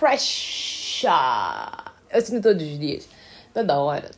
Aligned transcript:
pressure. 0.00 1.12
Eu 2.10 2.20
sinto 2.22 2.42
todos 2.42 2.66
os 2.66 2.78
dias, 2.78 3.08
toda 3.52 3.78
hora. 3.78 4.10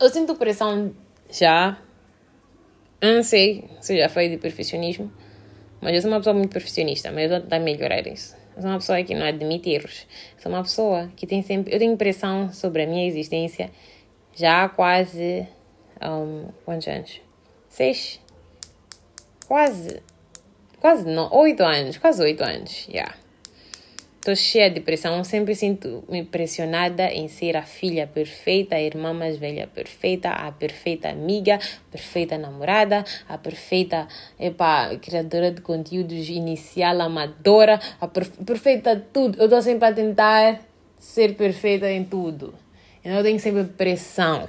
Eu 0.00 0.10
sinto 0.10 0.34
pressão 0.34 0.92
já. 1.30 1.78
Não 3.00 3.22
sei 3.22 3.70
se 3.80 3.96
já 3.96 4.08
foi 4.08 4.28
de 4.28 4.36
perfeccionismo, 4.36 5.12
mas 5.80 5.94
eu 5.94 6.02
sou 6.02 6.10
uma 6.10 6.18
pessoa 6.18 6.34
muito 6.34 6.50
perfeccionista, 6.50 7.12
mas 7.12 7.24
eu 7.24 7.30
vou 7.30 7.40
tentar 7.40 7.60
melhorar 7.60 8.04
isso. 8.06 8.34
Eu 8.56 8.62
sou 8.62 8.70
uma 8.70 8.78
pessoa 8.78 9.02
que 9.04 9.14
não 9.14 9.24
admite 9.24 9.70
erros. 9.70 10.06
Eu 10.36 10.42
sou 10.42 10.52
uma 10.52 10.62
pessoa 10.62 11.10
que 11.14 11.26
tem 11.26 11.42
sempre. 11.42 11.72
Eu 11.72 11.78
tenho 11.78 11.96
pressão 11.96 12.52
sobre 12.52 12.82
a 12.82 12.86
minha 12.86 13.06
existência 13.06 13.70
já 14.34 14.64
há 14.64 14.68
quase. 14.68 15.46
Um, 16.02 16.48
quantos 16.64 16.88
anos? 16.88 17.20
Seis? 17.68 18.20
Quase. 19.46 20.02
Quase 20.80 21.06
não. 21.06 21.32
Oito 21.32 21.62
anos. 21.62 21.96
Quase 21.96 22.22
oito 22.22 22.42
anos. 22.42 22.86
Yeah. 22.88 23.14
Estou 24.26 24.34
cheia 24.34 24.68
de 24.68 24.80
pressão, 24.80 25.22
sempre 25.22 25.54
sinto-me 25.54 26.24
pressionada 26.24 27.04
em 27.12 27.28
ser 27.28 27.56
a 27.56 27.62
filha 27.62 28.08
perfeita, 28.08 28.74
a 28.74 28.82
irmã 28.82 29.12
mais 29.12 29.36
velha 29.36 29.68
perfeita, 29.68 30.30
a 30.30 30.50
perfeita 30.50 31.08
amiga, 31.10 31.54
a 31.54 31.90
perfeita 31.92 32.36
namorada, 32.36 33.04
a 33.28 33.38
perfeita 33.38 34.08
epa, 34.36 34.96
criadora 35.00 35.52
de 35.52 35.60
conteúdos 35.60 36.28
inicial, 36.28 37.00
amadora, 37.02 37.78
a 38.00 38.08
per 38.08 38.28
perfeita 38.44 39.00
tudo. 39.12 39.38
Eu 39.38 39.44
estou 39.44 39.62
sempre 39.62 39.86
a 39.86 39.92
tentar 39.92 40.60
ser 40.98 41.36
perfeita 41.36 41.88
em 41.88 42.02
tudo. 42.02 42.52
Eu 43.04 43.22
tenho 43.22 43.38
sempre 43.38 43.62
pressão 43.62 44.48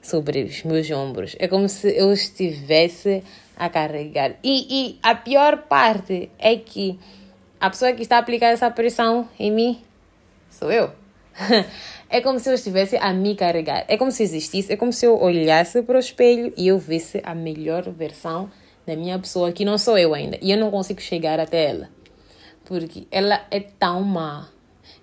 sobre 0.00 0.44
os 0.44 0.62
meus 0.62 0.88
ombros. 0.92 1.34
É 1.40 1.48
como 1.48 1.68
se 1.68 1.88
eu 1.88 2.12
estivesse 2.12 3.24
a 3.56 3.68
carregar. 3.68 4.36
E, 4.44 4.92
e 4.92 4.98
a 5.02 5.16
pior 5.16 5.62
parte 5.62 6.30
é 6.38 6.54
que 6.54 7.00
a 7.60 7.70
pessoa 7.70 7.92
que 7.92 8.02
está 8.02 8.16
a 8.16 8.20
aplicar 8.20 8.48
essa 8.48 8.70
pressão 8.70 9.28
em 9.38 9.52
mim 9.52 9.82
sou 10.50 10.72
eu. 10.72 10.90
É 12.12 12.20
como 12.20 12.40
se 12.40 12.50
eu 12.50 12.54
estivesse 12.54 12.96
a 12.96 13.12
me 13.12 13.36
carregar. 13.36 13.84
É 13.86 13.96
como 13.96 14.10
se 14.10 14.24
existisse, 14.24 14.72
é 14.72 14.76
como 14.76 14.92
se 14.92 15.06
eu 15.06 15.16
olhasse 15.16 15.80
para 15.82 15.96
o 15.96 16.00
espelho 16.00 16.52
e 16.56 16.66
eu 16.66 16.76
visse 16.76 17.22
a 17.22 17.36
melhor 17.36 17.88
versão 17.88 18.50
da 18.84 18.96
minha 18.96 19.16
pessoa, 19.16 19.52
que 19.52 19.64
não 19.64 19.78
sou 19.78 19.96
eu 19.96 20.12
ainda. 20.12 20.36
E 20.42 20.50
eu 20.50 20.58
não 20.58 20.72
consigo 20.72 21.00
chegar 21.00 21.38
até 21.38 21.70
ela. 21.70 21.88
Porque 22.64 23.06
ela 23.12 23.46
é 23.48 23.60
tão 23.60 24.02
má. 24.02 24.48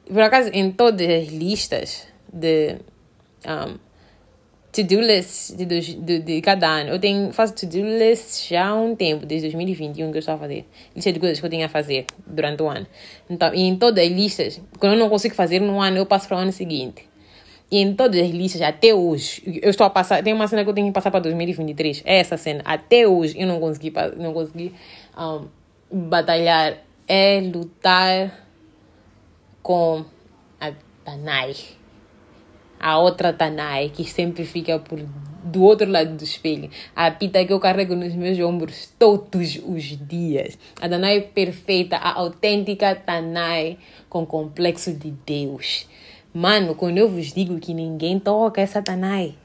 Por 0.06 0.20
acaso, 0.20 0.50
em 0.52 0.70
todas 0.70 1.08
as 1.08 1.30
listas 1.30 2.08
de 2.32 2.76
um, 3.46 3.78
to-do 4.78 5.02
list 5.02 5.56
de, 5.56 5.66
de, 5.66 6.20
de, 6.20 6.42
cada 6.42 6.68
ano. 6.68 6.92
Eu 6.92 7.00
tenho, 7.00 7.34
faço 7.34 7.54
to-do 7.56 7.82
list 7.82 8.48
já 8.50 8.68
há 8.68 8.76
um 8.76 8.96
tempo, 8.96 9.26
desde 9.26 9.48
2021 9.48 10.12
que 10.12 10.18
eu 10.18 10.20
estou 10.20 10.36
a 10.36 10.38
fazer. 10.38 10.66
Lista 10.96 11.12
de 11.12 11.20
coisas 11.20 11.40
que 11.40 11.46
eu 11.46 11.50
tenho 11.50 11.66
a 11.66 11.70
fazer 11.70 12.06
durante 12.28 12.62
o 12.62 12.68
ano. 12.68 12.86
Então, 13.30 13.54
e 13.54 13.62
em 13.62 13.76
todas 13.76 14.04
as 14.04 14.12
listas, 14.12 14.62
quando 14.78 14.94
eu 14.94 15.00
não 15.00 15.10
consigo 15.10 15.34
fazer 15.34 15.60
no 15.60 15.82
ano, 15.82 15.98
eu 15.98 16.06
passo 16.06 16.28
para 16.28 16.38
o 16.38 16.40
ano 16.42 16.52
seguinte. 16.52 17.08
E 17.72 17.80
em 17.80 17.94
todas 17.94 18.22
as 18.22 18.30
listas, 18.30 18.62
até 18.62 18.94
hoje, 18.94 19.60
eu 19.62 19.70
estou 19.70 19.86
a 19.86 19.90
passar. 19.90 20.24
Tem 20.24 20.32
uma 20.32 20.48
cena 20.48 20.64
que 20.64 20.70
eu 20.70 20.74
tenho 20.74 20.88
que 20.88 20.94
passar 20.94 21.10
para 21.10 21.22
2023. 21.22 22.04
É 22.06 22.20
essa 22.20 22.38
cena. 22.38 22.62
Até 22.64 23.08
hoje 23.08 23.36
eu 23.38 23.48
não 23.48 23.60
consegui, 23.60 23.92
não 24.18 24.34
consegui 24.34 24.74
um, 25.18 25.48
batalhar. 25.92 26.78
É 27.08 27.42
lutar 27.42 28.46
com 29.64 30.06
a 30.60 30.72
Tanai 31.04 31.56
a 32.80 32.98
outra 33.00 33.34
Tanai, 33.34 33.90
que 33.90 34.04
sempre 34.04 34.46
fica 34.46 34.80
por 34.80 35.00
do 35.44 35.64
outro 35.64 35.90
lado 35.90 36.16
do 36.16 36.24
espelho. 36.24 36.70
A 36.96 37.10
pita 37.10 37.44
que 37.46 37.54
eu 37.54 37.60
carrego 37.60 37.96
nos 37.96 38.14
meus 38.14 38.38
ombros 38.40 38.94
todos 39.00 39.60
os 39.66 39.84
dias. 40.08 40.58
A 40.82 40.90
Tanai 40.90 41.22
perfeita, 41.22 41.98
a 41.98 42.14
autêntica 42.14 42.96
Tanai 42.96 43.78
com 44.10 44.26
complexo 44.26 44.94
de 44.94 45.12
Deus. 45.26 45.88
Mano, 46.34 46.76
quando 46.76 46.98
eu 46.98 47.10
vos 47.10 47.34
digo 47.34 47.60
que 47.60 47.74
ninguém 47.74 48.20
toca 48.20 48.62
essa 48.62 48.82
Tanai, 48.82 49.36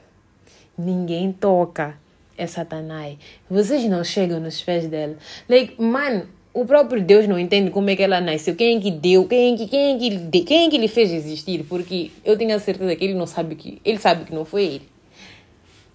ninguém 0.77 1.31
toca 1.31 1.97
essa 2.37 2.65
Tanai. 2.65 3.17
Vocês 3.49 3.83
não 3.85 4.03
chegam 4.03 4.39
nos 4.39 4.61
pés 4.61 4.87
dela. 4.87 5.15
Like, 5.47 5.81
mano, 5.81 6.27
o 6.53 6.65
próprio 6.65 7.01
Deus 7.01 7.27
não 7.27 7.39
entende 7.39 7.71
como 7.71 7.89
é 7.89 7.95
que 7.95 8.03
ela 8.03 8.21
nasceu, 8.21 8.55
quem 8.55 8.77
é 8.77 8.79
que 8.79 8.91
deu, 8.91 9.27
quem 9.27 9.53
é 9.53 9.57
que, 9.57 9.67
quem 9.67 9.95
é 9.95 9.97
que, 9.97 10.41
quem 10.41 10.67
é 10.67 10.69
que 10.69 10.77
lhe 10.77 10.87
fez 10.87 11.11
existir, 11.11 11.63
porque 11.63 12.11
eu 12.23 12.37
tenho 12.37 12.55
a 12.55 12.59
certeza 12.59 12.95
que 12.95 13.03
ele 13.03 13.15
não 13.15 13.25
sabe 13.25 13.55
que 13.55 13.81
ele 13.83 13.97
sabe 13.97 14.25
que 14.25 14.33
não 14.33 14.45
foi 14.45 14.63
ele. 14.65 14.89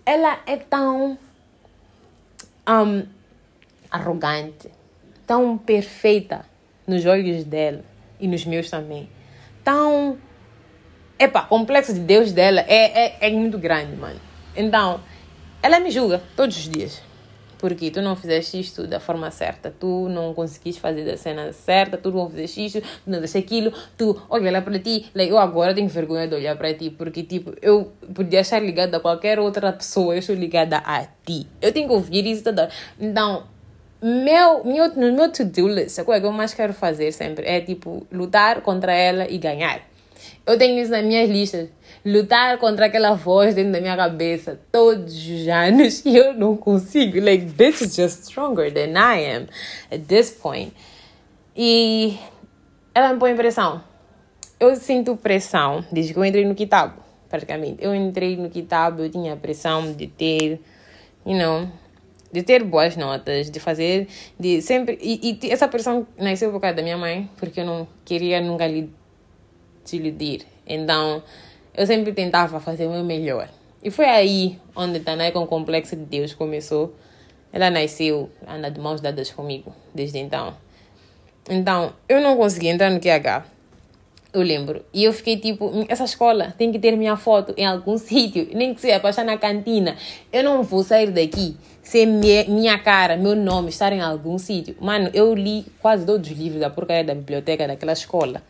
Ela 0.04 0.40
é 0.46 0.56
tão 0.56 1.16
um, 2.68 3.06
arrogante, 3.88 4.68
tão 5.24 5.56
perfeita 5.56 6.44
nos 6.86 7.06
olhos 7.06 7.44
dela 7.44 7.84
e 8.18 8.26
nos 8.26 8.44
meus 8.44 8.68
também, 8.68 9.08
tão 9.62 10.18
epa, 11.18 11.42
complexo 11.42 11.94
de 11.94 12.00
Deus 12.00 12.32
dela 12.32 12.64
é, 12.66 13.06
é, 13.06 13.16
é 13.20 13.30
muito 13.30 13.58
grande, 13.58 13.94
mano. 13.94 14.20
Então, 14.56 15.00
ela 15.62 15.78
me 15.78 15.90
julga 15.90 16.20
todos 16.34 16.56
os 16.56 16.68
dias 16.68 17.07
porque 17.58 17.90
tu 17.90 18.00
não 18.00 18.16
fizeste 18.16 18.60
isto 18.60 18.86
da 18.86 19.00
forma 19.00 19.30
certa, 19.30 19.72
tu 19.78 20.08
não 20.08 20.32
conseguiste 20.34 20.80
fazer 20.80 21.04
da 21.04 21.16
cena 21.16 21.52
certa, 21.52 21.96
tu 21.96 22.10
não 22.10 22.28
fizeste 22.30 22.66
isto, 22.66 22.80
tu 22.80 23.10
não 23.10 23.14
fizeste 23.16 23.38
aquilo, 23.38 23.72
tu 23.96 24.20
olha 24.28 24.50
lá 24.50 24.62
para 24.62 24.78
ti, 24.78 25.06
eu 25.14 25.38
agora 25.38 25.74
tenho 25.74 25.88
vergonha 25.88 26.26
de 26.26 26.34
olhar 26.34 26.56
para 26.56 26.72
ti, 26.74 26.90
porque 26.90 27.22
tipo, 27.22 27.54
eu 27.60 27.92
podia 28.14 28.40
estar 28.40 28.60
ligada 28.60 28.96
a 28.96 29.00
qualquer 29.00 29.38
outra 29.38 29.72
pessoa, 29.72 30.14
eu 30.14 30.18
estou 30.18 30.34
ligada 30.34 30.78
a 30.78 31.04
ti. 31.24 31.46
Eu 31.60 31.72
tenho 31.72 31.88
que 31.88 31.94
ouvir 31.94 32.26
isso 32.26 32.44
toda 32.44 32.70
Então, 32.98 33.44
meu, 34.00 34.64
meu, 34.64 34.94
no 34.94 35.12
meu 35.12 35.32
to-do 35.32 35.66
list, 35.66 35.98
a 35.98 36.04
coisa 36.04 36.20
que 36.20 36.26
eu 36.26 36.32
mais 36.32 36.54
quero 36.54 36.72
fazer 36.72 37.12
sempre 37.12 37.44
é 37.46 37.60
tipo 37.60 38.06
lutar 38.12 38.60
contra 38.62 38.92
ela 38.92 39.28
e 39.28 39.38
ganhar. 39.38 39.87
Eu 40.46 40.56
tenho 40.58 40.80
isso 40.80 40.90
nas 40.90 41.04
minhas 41.04 41.28
listas 41.28 41.68
lutar 42.04 42.58
contra 42.58 42.86
aquela 42.86 43.14
voz 43.14 43.54
dentro 43.54 43.72
da 43.72 43.80
minha 43.80 43.96
cabeça 43.96 44.58
todos 44.70 45.14
os 45.14 45.48
anos 45.48 46.02
e 46.06 46.16
eu 46.16 46.34
não 46.34 46.56
consigo. 46.56 47.20
Like, 47.20 47.52
this 47.52 47.80
is 47.80 47.96
just 47.96 48.24
stronger 48.24 48.72
than 48.72 48.92
I 48.96 49.36
am 49.36 49.46
at 49.90 50.06
this 50.06 50.30
point. 50.30 50.72
E 51.56 52.18
ela 52.94 53.12
me 53.12 53.18
põe 53.18 53.34
pressão. 53.34 53.82
Eu 54.60 54.74
sinto 54.76 55.16
pressão 55.16 55.84
desde 55.92 56.12
que 56.12 56.18
eu 56.18 56.24
entrei 56.24 56.44
no 56.44 56.54
Kitab, 56.54 56.94
praticamente. 57.28 57.84
Eu 57.84 57.94
entrei 57.94 58.36
no 58.36 58.48
Kitab, 58.48 59.00
eu 59.00 59.10
tinha 59.10 59.36
pressão 59.36 59.92
de 59.92 60.06
ter, 60.06 60.60
you 61.24 61.36
know, 61.36 61.68
de 62.32 62.42
ter 62.42 62.64
boas 62.64 62.96
notas, 62.96 63.50
de 63.50 63.60
fazer, 63.60 64.08
de 64.38 64.60
sempre. 64.62 64.98
E, 65.00 65.38
e 65.42 65.50
essa 65.50 65.68
pressão 65.68 66.06
nasceu 66.16 66.50
por 66.50 66.60
causa 66.60 66.76
da 66.76 66.82
minha 66.82 66.96
mãe, 66.96 67.30
porque 67.36 67.60
eu 67.60 67.64
não 67.64 67.86
queria 68.04 68.40
nunca 68.40 68.66
lhe 68.66 68.90
desiludir. 69.88 70.42
Então, 70.66 71.22
eu 71.74 71.86
sempre 71.86 72.12
tentava 72.12 72.60
fazer 72.60 72.86
o 72.86 72.90
meu 72.90 73.04
melhor. 73.04 73.48
E 73.82 73.90
foi 73.90 74.06
aí 74.06 74.58
onde 74.74 75.00
Tanai 75.00 75.32
com 75.32 75.40
o 75.40 75.46
Complexo 75.46 75.96
de 75.96 76.04
Deus 76.04 76.34
começou. 76.34 76.94
Ela 77.52 77.70
nasceu, 77.70 78.28
anda 78.46 78.70
de 78.70 78.80
mãos 78.80 79.00
dadas 79.00 79.30
comigo 79.30 79.72
desde 79.94 80.18
então. 80.18 80.54
Então, 81.48 81.92
eu 82.08 82.20
não 82.20 82.36
consegui 82.36 82.68
entrar 82.68 82.90
no 82.90 83.00
QH. 83.00 83.46
Eu 84.30 84.42
lembro. 84.42 84.84
E 84.92 85.04
eu 85.04 85.12
fiquei 85.12 85.38
tipo, 85.38 85.72
essa 85.88 86.04
escola 86.04 86.54
tem 86.58 86.70
que 86.70 86.78
ter 86.78 86.94
minha 86.94 87.16
foto 87.16 87.54
em 87.56 87.64
algum 87.64 87.96
sítio, 87.96 88.48
nem 88.52 88.74
que 88.74 88.80
seja 88.80 89.00
para 89.00 89.10
estar 89.10 89.24
na 89.24 89.38
cantina. 89.38 89.96
Eu 90.30 90.44
não 90.44 90.62
vou 90.62 90.82
sair 90.82 91.10
daqui 91.10 91.56
sem 91.82 92.06
minha 92.06 92.78
cara, 92.78 93.16
meu 93.16 93.34
nome 93.34 93.70
estar 93.70 93.94
em 93.94 94.00
algum 94.02 94.36
sítio. 94.36 94.76
Mano, 94.78 95.10
eu 95.14 95.34
li 95.34 95.64
quase 95.80 96.04
todos 96.04 96.30
os 96.30 96.36
livros 96.36 96.60
da 96.60 96.68
porcaria 96.68 97.04
da 97.04 97.14
biblioteca 97.14 97.66
daquela 97.66 97.94
escola 97.94 98.42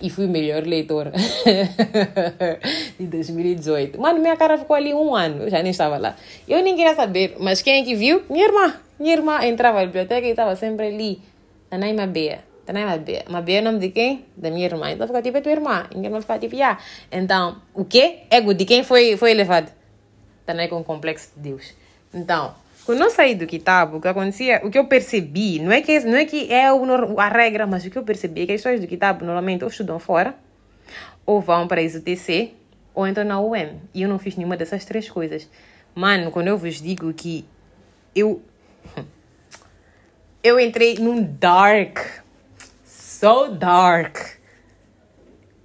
e 0.00 0.10
fui 0.10 0.26
melhor 0.26 0.64
leitora 0.64 1.12
de 2.98 3.06
2018. 3.06 4.00
Mano, 4.00 4.20
minha 4.20 4.36
cara 4.36 4.58
ficou 4.58 4.76
ali 4.76 4.92
um 4.92 5.14
ano, 5.14 5.44
eu 5.44 5.50
já 5.50 5.62
nem 5.62 5.70
estava 5.70 5.96
lá. 5.98 6.16
Eu 6.48 6.62
nem 6.62 6.74
queria 6.74 6.94
saber, 6.94 7.36
mas 7.38 7.62
quem 7.62 7.80
é 7.80 7.84
que 7.84 7.94
viu? 7.94 8.22
Minha 8.28 8.46
irmã. 8.46 8.74
Minha 8.98 9.14
irmã 9.14 9.44
entrava 9.44 9.80
na 9.80 9.86
biblioteca 9.86 10.26
e 10.26 10.30
estava 10.30 10.56
sempre 10.56 10.86
ali. 10.88 11.22
Tanai 11.70 11.92
Mabea. 11.92 12.40
Tanai 12.66 12.84
Mabea. 12.84 13.24
Mabea 13.28 13.58
é 13.58 13.60
o 13.60 13.64
nome 13.64 13.78
de 13.78 13.90
quem? 13.90 14.24
Da 14.36 14.50
minha 14.50 14.66
irmã. 14.66 14.90
Então 14.90 15.06
fica 15.06 15.22
tipo, 15.22 15.38
é 15.38 15.40
tua 15.40 15.52
irmã. 15.52 15.86
Minha 15.94 16.06
irmã 16.08 16.20
fica 16.20 16.38
tipo, 16.38 16.54
yeah. 16.54 16.78
Então, 17.10 17.56
o 17.72 17.84
quê? 17.84 18.20
Ego 18.30 18.54
de 18.54 18.64
quem 18.64 18.82
foi, 18.82 19.16
foi 19.16 19.30
elevado? 19.30 19.70
Tanai 20.46 20.68
com 20.68 20.82
complexo 20.84 21.30
de 21.36 21.50
Deus. 21.50 21.74
Então, 22.12 22.54
quando 22.84 23.00
eu 23.02 23.10
saí 23.10 23.34
do 23.34 23.46
Kitab, 23.46 23.96
o 23.96 24.00
que 24.00 24.08
acontecia, 24.08 24.60
o 24.62 24.70
que 24.70 24.78
eu 24.78 24.86
percebi, 24.86 25.58
não 25.58 25.72
é 25.72 25.80
que, 25.80 26.00
não 26.00 26.16
é, 26.16 26.24
que 26.24 26.52
é 26.52 26.66
a 26.66 27.28
regra, 27.28 27.66
mas 27.66 27.84
o 27.84 27.90
que 27.90 27.96
eu 27.96 28.02
percebi 28.02 28.42
é 28.42 28.46
que 28.46 28.52
as 28.52 28.60
pessoas 28.60 28.80
do 28.80 28.86
Kitab 28.86 29.24
normalmente 29.24 29.64
ou 29.64 29.70
estudam 29.70 29.98
fora, 29.98 30.34
ou 31.24 31.40
vão 31.40 31.66
para 31.66 31.80
a 31.80 31.84
ISUTC, 31.84 32.54
ou 32.94 33.08
entram 33.08 33.24
na 33.24 33.40
UM. 33.40 33.80
E 33.94 34.02
eu 34.02 34.08
não 34.08 34.18
fiz 34.18 34.36
nenhuma 34.36 34.56
dessas 34.56 34.84
três 34.84 35.08
coisas. 35.10 35.48
Mano, 35.94 36.30
quando 36.30 36.48
eu 36.48 36.58
vos 36.58 36.80
digo 36.80 37.12
que 37.12 37.44
eu. 38.14 38.42
Eu 40.42 40.60
entrei 40.60 40.96
num 40.98 41.22
dark, 41.22 42.00
so 42.84 43.48
dark 43.48 44.18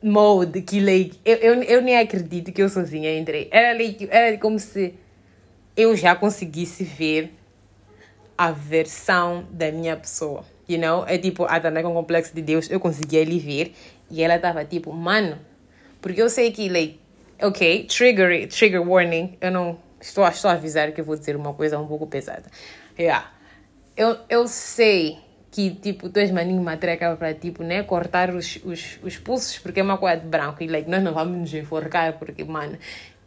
mode 0.01 0.61
que 0.61 0.79
like, 0.79 1.19
eu, 1.25 1.35
eu, 1.35 1.63
eu 1.63 1.81
nem 1.81 1.97
acredito 1.97 2.51
que 2.53 2.61
eu 2.61 2.69
sozinha 2.69 3.17
entrei. 3.17 3.49
Era, 3.51 3.77
like, 3.77 4.07
era 4.09 4.37
como 4.37 4.57
se 4.57 4.95
eu 5.79 5.95
já 5.95 6.13
conseguisse 6.13 6.83
ver 6.83 7.33
a 8.37 8.51
versão 8.51 9.47
da 9.49 9.71
minha 9.71 9.95
pessoa. 9.95 10.43
You 10.67 10.77
know? 10.77 11.05
É 11.07 11.17
tipo, 11.17 11.45
a 11.45 11.59
Tana 11.59 11.81
com 11.81 11.89
o 11.89 11.93
complexo 11.93 12.35
de 12.35 12.41
Deus, 12.41 12.69
eu 12.69 12.79
conseguia 12.79 13.23
lhe 13.23 13.39
ver. 13.39 13.73
E 14.11 14.21
ela 14.21 14.37
tava 14.37 14.65
tipo, 14.65 14.91
mano, 14.91 15.37
porque 16.01 16.21
eu 16.21 16.29
sei 16.29 16.51
que, 16.51 16.67
like, 16.67 16.99
ok, 17.41 17.85
trigger, 17.85 18.47
trigger 18.49 18.87
warning, 18.87 19.37
eu 19.39 19.51
não 19.51 19.79
estou, 20.01 20.27
estou 20.27 20.51
a 20.51 20.53
avisar 20.53 20.91
que 20.91 20.99
eu 20.99 21.05
vou 21.05 21.15
dizer 21.15 21.35
uma 21.35 21.53
coisa 21.53 21.79
um 21.79 21.87
pouco 21.87 22.05
pesada. 22.07 22.45
Yeah. 22.97 23.31
Eu, 23.95 24.17
eu 24.29 24.47
sei 24.47 25.17
que, 25.49 25.71
tipo, 25.71 26.09
tu 26.09 26.17
és 26.19 26.29
maninho 26.29 26.61
matreca 26.61 27.15
para, 27.15 27.33
tipo, 27.33 27.63
né, 27.63 27.83
cortar 27.83 28.35
os, 28.35 28.59
os, 28.63 28.99
os 29.01 29.17
pulsos 29.17 29.57
porque 29.57 29.79
é 29.79 29.83
uma 29.83 29.97
coisa 29.97 30.17
de 30.17 30.27
branco 30.27 30.61
e, 30.61 30.67
like, 30.67 30.89
nós 30.89 31.01
não 31.01 31.13
vamos 31.13 31.37
nos 31.37 31.53
enforcar 31.53 32.19
porque, 32.19 32.43
mano, 32.43 32.77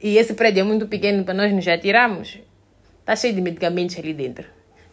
e 0.03 0.19
esse 0.19 0.35
prédio 0.35 0.61
é 0.61 0.65
muito 0.65 0.87
pequeno 0.89 1.23
para 1.23 1.33
nós 1.33 1.53
nos 1.53 1.67
atirarmos. 1.69 2.39
Tá 3.05 3.15
cheio 3.15 3.35
de 3.35 3.41
medicamentos 3.41 3.97
ali 3.97 4.13
dentro. 4.13 4.47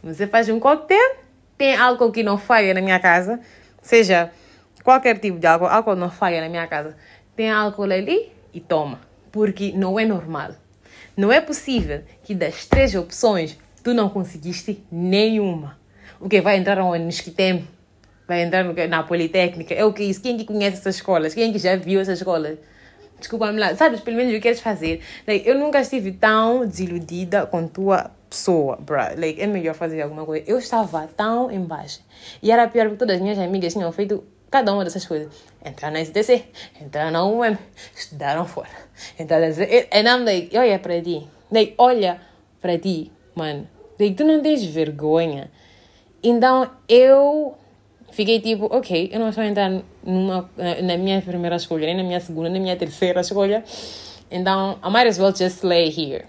Você 0.03 0.27
faz 0.27 0.47
um 0.49 0.59
coquetel, 0.59 1.17
tem 1.57 1.75
álcool 1.75 2.11
que 2.11 2.21
não 2.21 2.37
falha 2.37 2.73
na 2.73 2.81
minha 2.81 2.99
casa, 2.99 3.39
seja 3.81 4.31
qualquer 4.83 5.17
tipo 5.17 5.39
de 5.39 5.47
álcool, 5.47 5.65
álcool 5.65 5.95
não 5.95 6.11
falha 6.11 6.39
na 6.41 6.47
minha 6.47 6.67
casa. 6.67 6.95
Tem 7.35 7.49
álcool 7.49 7.83
ali 7.91 8.31
e 8.53 8.59
toma, 8.59 9.01
porque 9.31 9.71
não 9.73 9.99
é 9.99 10.05
normal. 10.05 10.51
Não 11.17 11.31
é 11.31 11.41
possível 11.41 12.03
que 12.23 12.35
das 12.35 12.65
três 12.65 12.93
opções 12.93 13.57
tu 13.83 13.93
não 13.93 14.09
conseguiste 14.09 14.83
nenhuma. 14.91 15.77
O 16.19 16.29
que 16.29 16.39
vai 16.39 16.57
entrar 16.57 16.79
onde? 16.81 17.03
No 17.03 17.09
Esquitem? 17.09 17.67
Vai 18.27 18.43
entrar 18.43 18.63
na 18.87 19.03
Politécnica? 19.03 19.73
É 19.73 19.83
o 19.83 19.91
que 19.91 20.03
isso? 20.03 20.21
Quem 20.21 20.37
que 20.37 20.45
conhece 20.45 20.77
essas 20.77 20.95
escolas? 20.95 21.33
Quem 21.33 21.51
que 21.51 21.57
já 21.57 21.75
viu 21.75 21.99
essas 21.99 22.19
escolas? 22.19 22.59
Desculpa-me 23.19 23.59
lá. 23.59 23.75
Sabes, 23.75 23.99
pelo 24.01 24.17
menos 24.17 24.31
o 24.31 24.35
que 24.35 24.41
queres 24.41 24.61
fazer? 24.61 25.01
Like, 25.27 25.47
eu 25.47 25.57
nunca 25.57 25.79
estive 25.81 26.11
tão 26.11 26.65
desiludida 26.65 27.45
com 27.45 27.67
tua 27.67 28.11
pessoa, 28.29 28.77
bro. 28.77 28.97
Like, 29.17 29.41
é 29.41 29.47
melhor 29.47 29.75
fazer 29.75 30.01
alguma 30.01 30.25
coisa. 30.25 30.49
Eu 30.49 30.57
estava 30.57 31.07
tão 31.15 31.51
embaixo. 31.51 32.01
E 32.41 32.51
era 32.51 32.67
pior 32.67 32.85
porque 32.85 32.97
todas 32.97 33.15
as 33.15 33.21
minhas 33.21 33.39
amigas 33.39 33.73
tinham 33.73 33.91
feito 33.91 34.23
cada 34.49 34.73
uma 34.73 34.83
dessas 34.83 35.05
coisas. 35.05 35.33
Entrar 35.63 35.91
na 35.91 35.99
SDC, 35.99 36.45
entrar 36.81 37.11
na 37.11 37.25
UM, 37.25 37.57
estudaram 37.95 38.45
fora. 38.45 38.69
Entrar 39.19 39.39
na 39.39 39.47
SDC. 39.47 39.89
And 39.91 40.07
I'm 40.07 40.25
like, 40.25 40.57
olha 40.57 40.79
para 40.79 41.01
ti. 41.01 41.27
Like, 41.51 41.75
olha 41.77 42.21
para 42.61 42.77
ti, 42.77 43.11
mano. 43.35 43.67
Like, 43.99 44.15
tu 44.15 44.23
não 44.23 44.41
tens 44.41 44.63
vergonha 44.63 45.51
então 46.21 46.69
eu 46.87 47.55
fiquei 48.11 48.39
tipo, 48.39 48.65
ok, 48.65 49.09
eu 49.11 49.19
não 49.19 49.29
estou 49.29 49.43
a 49.43 49.47
entrar 49.47 49.81
numa, 50.03 50.49
na 50.83 50.97
minha 50.97 51.21
primeira 51.21 51.55
escolha, 51.55 51.85
nem 51.85 51.97
na 51.97 52.03
minha 52.03 52.19
segunda, 52.19 52.49
nem 52.49 52.59
na 52.59 52.63
minha 52.63 52.75
terceira 52.75 53.21
escolha. 53.21 53.63
Então, 54.31 54.77
I 54.83 54.89
might 54.89 55.07
as 55.07 55.17
well 55.17 55.33
just 55.35 55.63
lay 55.63 55.89
here. 55.89 56.25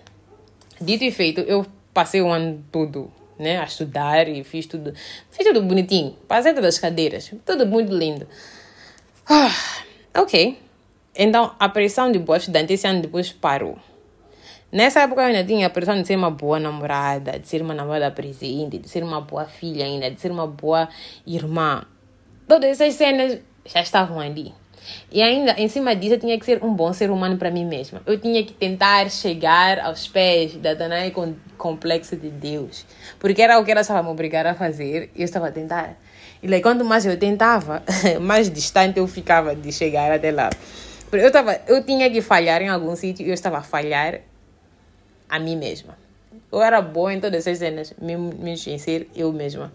Dito 0.81 1.05
e 1.05 1.11
feito, 1.11 1.41
eu 1.43 1.67
passei 1.93 2.23
o 2.23 2.29
ano 2.29 2.65
todo 2.73 3.11
né, 3.39 3.59
a 3.59 3.65
estudar 3.65 4.29
e 4.29 4.45
fiz 4.45 4.67
tudo, 4.67 4.93
fiz 5.31 5.47
tudo 5.47 5.63
bonitinho. 5.63 6.17
Passei 6.29 6.53
todas 6.53 6.75
as 6.75 6.81
cadeiras, 6.81 7.33
tudo 7.45 7.67
muito 7.67 7.93
lindo. 7.93 8.27
Ah, 9.29 9.55
ok. 10.15 10.59
Então, 11.15 11.55
a 11.59 11.69
pressão 11.69 12.11
de 12.11 12.19
boa 12.19 12.39
estudante 12.39 12.73
esse 12.73 12.87
ano 12.87 13.03
depois 13.03 13.33
parou. 13.33 13.79
Nessa 14.73 15.01
época 15.01 15.23
eu 15.23 15.27
ainda 15.27 15.45
tinha 15.45 15.67
a 15.67 15.71
pressão 15.71 16.01
de 16.01 16.07
ser 16.07 16.17
uma 16.17 16.31
boa 16.31 16.61
namorada, 16.61 17.39
de 17.39 17.49
ser 17.49 17.61
uma 17.61 17.75
namorada 17.75 18.11
presente, 18.11 18.79
de 18.79 18.89
ser 18.89 19.03
uma 19.03 19.21
boa 19.21 19.45
filha 19.45 19.85
ainda, 19.85 20.11
de 20.11 20.21
ser 20.21 20.31
uma 20.31 20.47
boa 20.47 20.89
irmã. 21.27 21.85
Todas 22.47 22.81
essas 22.81 22.95
cenas 22.95 23.39
já 23.67 23.81
estavam 23.81 24.21
ali. 24.21 24.55
E 25.11 25.23
ainda, 25.23 25.53
em 25.59 25.69
cima 25.69 25.95
disso, 25.95 26.15
eu 26.15 26.21
tinha 26.21 26.39
que 26.39 26.45
ser 26.45 26.63
um 26.65 26.73
bom 26.73 26.93
ser 26.93 27.11
humano 27.11 27.37
para 27.37 27.51
mim 27.51 27.65
mesma. 27.65 28.01
Eu 28.07 28.19
tinha 28.19 28.45
que 28.45 28.53
tentar 28.53 29.11
chegar 29.11 29.81
aos 29.81 30.07
pés 30.09 30.57
da 30.57 30.75
Danae 30.75 31.11
com 31.11 31.35
complexo 31.59 32.17
de 32.17 32.31
Deus. 32.31 32.87
Porque 33.19 33.43
era 33.43 33.59
o 33.59 33.65
que 33.65 33.71
ela 33.71 33.83
estava 33.83 34.03
me 34.03 34.09
obrigar 34.09 34.47
a 34.47 34.55
fazer 34.55 35.11
e 35.15 35.21
eu 35.21 35.25
estava 35.25 35.49
a 35.49 35.53
tentar. 35.53 35.97
E 36.43 36.47
like, 36.47 36.63
quanto 36.63 36.85
mais 36.85 37.05
eu 37.05 37.19
tentava, 37.19 37.83
mais 38.21 38.51
distante 38.51 38.99
eu 38.99 39.07
ficava 39.07 39.55
de 39.55 39.71
chegar 39.73 40.11
até 40.13 40.31
lá. 40.31 40.49
Eu, 41.13 41.31
tava, 41.31 41.61
eu 41.67 41.85
tinha 41.85 42.09
que 42.09 42.23
falhar 42.23 42.63
em 42.63 42.69
algum 42.69 42.95
sítio 42.95 43.27
e 43.27 43.29
eu 43.29 43.35
estava 43.35 43.59
a 43.59 43.63
falhar 43.63 44.21
a 45.31 45.39
mim 45.39 45.57
mesma. 45.57 45.97
Eu 46.53 46.61
era 46.61 46.83
boa 46.83 47.15
em 47.15 47.21
todas 47.21 47.47
essas 47.47 47.59
cenas, 47.59 47.95
me, 48.01 48.17
me 48.17 48.57
ser 48.57 49.09
eu 49.15 49.33
mesma. 49.33 49.73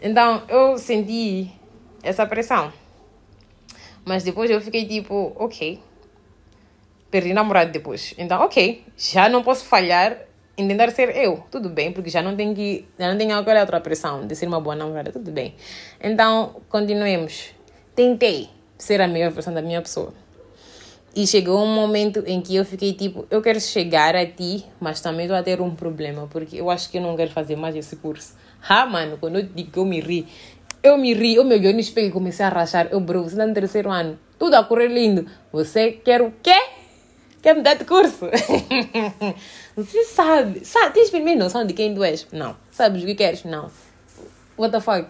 Então 0.00 0.42
eu 0.48 0.78
senti 0.78 1.50
essa 2.02 2.26
pressão. 2.26 2.72
Mas 4.04 4.22
depois 4.22 4.50
eu 4.50 4.60
fiquei 4.60 4.86
tipo, 4.86 5.32
ok. 5.36 5.80
Perdi 7.10 7.32
namorado 7.32 7.70
depois. 7.70 8.14
Então, 8.18 8.42
ok, 8.42 8.84
já 8.96 9.28
não 9.28 9.42
posso 9.42 9.64
falhar 9.64 10.18
em 10.56 10.68
tentar 10.68 10.90
ser 10.90 11.16
eu. 11.16 11.44
Tudo 11.50 11.68
bem, 11.68 11.92
porque 11.92 12.10
já 12.10 12.22
não 12.22 12.36
tenho 12.36 12.54
que. 12.54 12.86
Já 12.98 13.10
não 13.10 13.16
tenho 13.16 13.36
aquela 13.36 13.60
outra 13.60 13.80
pressão 13.80 14.26
de 14.26 14.34
ser 14.36 14.46
uma 14.46 14.60
boa 14.60 14.76
namorada. 14.76 15.12
Tudo 15.12 15.30
bem. 15.30 15.54
Então, 16.00 16.60
continuemos. 16.68 17.50
Tentei 17.94 18.50
ser 18.76 19.00
a 19.00 19.08
melhor 19.08 19.30
versão 19.30 19.54
da 19.54 19.62
minha 19.62 19.80
pessoa. 19.80 20.12
E 21.16 21.28
chegou 21.28 21.62
um 21.62 21.72
momento 21.72 22.24
em 22.26 22.40
que 22.40 22.56
eu 22.56 22.64
fiquei 22.64 22.92
tipo, 22.92 23.24
eu 23.30 23.40
quero 23.40 23.60
chegar 23.60 24.16
a 24.16 24.26
ti, 24.26 24.64
mas 24.80 25.00
também 25.00 25.26
estou 25.26 25.38
a 25.38 25.44
ter 25.44 25.60
um 25.60 25.72
problema, 25.72 26.26
porque 26.26 26.56
eu 26.60 26.68
acho 26.68 26.90
que 26.90 26.98
eu 26.98 27.02
não 27.02 27.14
quero 27.14 27.30
fazer 27.30 27.54
mais 27.54 27.76
esse 27.76 27.94
curso. 27.96 28.34
Ah, 28.68 28.84
mano, 28.84 29.16
quando 29.18 29.36
eu 29.36 29.42
digo 29.44 29.70
que 29.70 29.78
eu 29.78 29.84
me 29.84 30.00
ri, 30.00 30.26
eu 30.82 30.98
me 30.98 31.14
ri, 31.14 31.36
eu 31.36 31.44
me 31.44 31.54
olhei 31.54 31.72
no 31.72 31.78
espelho 31.78 32.08
e 32.08 32.10
comecei 32.10 32.44
a 32.44 32.48
rachar. 32.48 32.88
Eu, 32.90 32.98
bro, 32.98 33.22
você 33.22 33.34
está 33.34 33.46
no 33.46 33.54
terceiro 33.54 33.92
ano, 33.92 34.18
tudo 34.36 34.54
a 34.54 34.64
correr 34.64 34.88
lindo. 34.88 35.24
Você 35.52 35.92
quer 35.92 36.20
o 36.20 36.32
quê? 36.42 36.56
Quer 37.40 37.54
mudar 37.54 37.74
de 37.74 37.84
curso? 37.84 38.28
você 39.76 40.04
sabe, 40.04 40.64
sabe, 40.64 40.94
tens 40.94 41.10
primeiro 41.10 41.38
noção 41.38 41.64
de 41.64 41.74
quem 41.74 41.94
tu 41.94 42.02
és? 42.02 42.26
Não. 42.32 42.56
Sabes 42.72 43.04
o 43.04 43.06
que 43.06 43.14
queres? 43.14 43.44
Não. 43.44 43.70
What 44.58 44.72
the 44.72 44.80
fuck? 44.80 45.06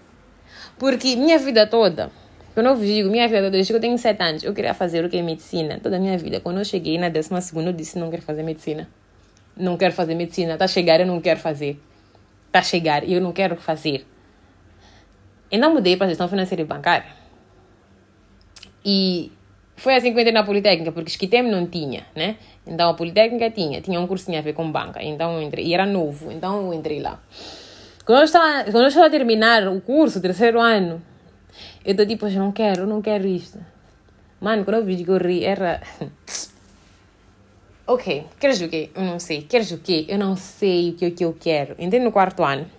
Porque 0.79 1.17
minha 1.17 1.39
vida 1.39 1.67
toda 1.67 2.11
quando 2.55 2.67
eu 2.67 2.77
digo, 2.77 3.11
minha 3.11 3.27
vida, 3.27 3.51
desde 3.51 3.73
que 3.73 3.77
eu 3.77 3.81
tenho 3.81 3.99
7 3.99 4.23
anos, 4.23 4.45
eu 4.45 4.55
queria 4.55 4.73
fazer 4.73 5.05
o 5.05 5.09
que 5.09 5.17
é 5.17 5.23
medicina 5.23 5.81
toda 5.83 5.97
a 5.97 5.99
minha 5.99 6.17
vida. 6.17 6.39
Quando 6.39 6.59
eu 6.59 6.65
cheguei 6.65 6.97
na 6.97 7.09
12 7.09 7.43
segunda, 7.43 7.71
eu 7.71 7.73
disse, 7.73 7.99
não 7.99 8.11
quero 8.11 8.23
fazer 8.23 8.45
medicina. 8.45 8.89
Não 9.57 9.77
quero 9.77 9.93
fazer 9.93 10.15
medicina. 10.15 10.57
Tá 10.57 10.65
a 10.65 10.69
chegar, 10.69 11.01
eu 11.01 11.07
não 11.07 11.21
quero 11.21 11.41
fazer. 11.41 11.81
Tá 12.53 12.61
a 12.61 12.63
chegar, 12.63 13.09
eu 13.09 13.21
não 13.21 13.33
quero 13.33 13.57
fazer. 13.57 14.07
E 15.51 15.59
não 15.59 15.75
mudei 15.75 15.97
para 15.97 16.07
gestão 16.07 16.29
financeira 16.29 16.63
e 16.63 16.65
bancária. 16.65 17.07
E 18.85 19.33
foi 19.77 19.97
assim 19.97 20.13
que 20.13 20.19
eu 20.19 20.21
entrei 20.21 20.33
na 20.33 20.45
Politécnica, 20.45 20.93
porque 20.93 21.11
Esquitem 21.11 21.43
não 21.43 21.67
tinha, 21.67 22.07
né? 22.15 22.37
Então 22.65 22.91
a 22.91 22.95
Politécnica 22.95 23.51
tinha, 23.51 23.81
tinha 23.81 24.01
um 24.01 24.07
tinha 24.15 24.39
a 24.39 24.43
ver 24.43 24.53
com 24.53 24.71
banca. 24.71 25.03
Então 25.03 25.35
eu 25.35 25.43
entrei, 25.43 25.67
e 25.67 25.75
era 25.75 25.87
novo, 25.87 26.31
então 26.31 26.67
eu 26.67 26.75
entrei 26.75 27.01
lá. 27.01 27.21
Quando 28.05 28.19
eu 28.19 28.25
estava, 28.25 28.65
quando 28.65 28.83
eu 28.83 28.89
estava 28.89 29.07
a 29.07 29.11
terminar 29.11 29.67
o 29.67 29.81
curso, 29.81 30.21
terceiro 30.21 30.61
ano, 30.61 31.03
eu 31.85 31.97
tô 31.97 32.07
tipo, 32.07 32.29
não 32.31 32.53
quero, 32.53 32.87
não 32.87 33.03
quero 33.03 33.27
isto. 33.27 33.59
Mano, 34.41 34.65
quando 34.65 34.77
eu 34.77 34.85
vi 34.85 35.05
que 35.05 35.11
eu 35.11 35.17
ri, 35.17 35.45
era. 35.45 35.81
ok, 37.87 38.27
queres 38.39 38.61
o 38.61 38.69
quê? 38.69 38.91
Eu 38.95 39.03
não 39.03 39.19
sei. 39.19 39.43
Queres 39.43 39.71
o 39.71 39.79
quê? 39.79 40.05
Eu 40.09 40.19
não 40.19 40.37
sei 40.37 40.91
o 40.91 40.95
que, 40.95 41.07
o 41.07 41.13
que 41.13 41.25
eu 41.25 41.37
quero. 41.39 41.75
Entrei 41.79 42.01
no 42.01 42.13
quarto 42.13 42.43
ano. 42.43 42.71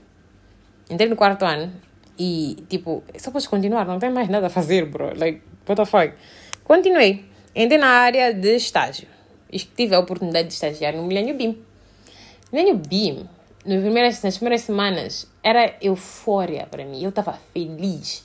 Entrei 0.90 1.10
no 1.10 1.16
quarto 1.16 1.44
ano 1.44 1.72
e, 2.18 2.64
tipo, 2.70 3.04
só 3.18 3.32
podes 3.32 3.48
continuar, 3.48 3.86
não 3.86 4.00
tem 4.00 4.10
mais 4.10 4.30
nada 4.30 4.48
a 4.48 4.50
fazer, 4.50 4.86
bro. 4.86 5.18
Like, 5.18 5.42
what 5.68 5.76
the 5.76 5.86
fuck? 5.86 6.14
Continuei. 6.64 7.26
Entrei 7.56 7.78
na 7.78 7.88
área 7.88 8.34
de 8.34 8.56
estágio. 8.56 9.08
Tive 9.76 9.96
a 9.96 10.00
oportunidade 10.00 10.50
de 10.50 10.54
estagiar 10.54 10.94
no 10.94 11.04
Milênio 11.04 11.36
BIM. 11.36 11.58
Milênio 12.52 12.76
BIM, 12.78 13.28
nas 13.66 13.82
primeiras, 13.82 14.22
nas 14.22 14.38
primeiras 14.38 14.62
semanas, 14.62 15.28
era 15.42 15.76
eufória 15.82 16.68
para 16.70 16.86
mim. 16.86 17.02
Eu 17.02 17.10
estava 17.10 17.40
feliz 17.54 18.24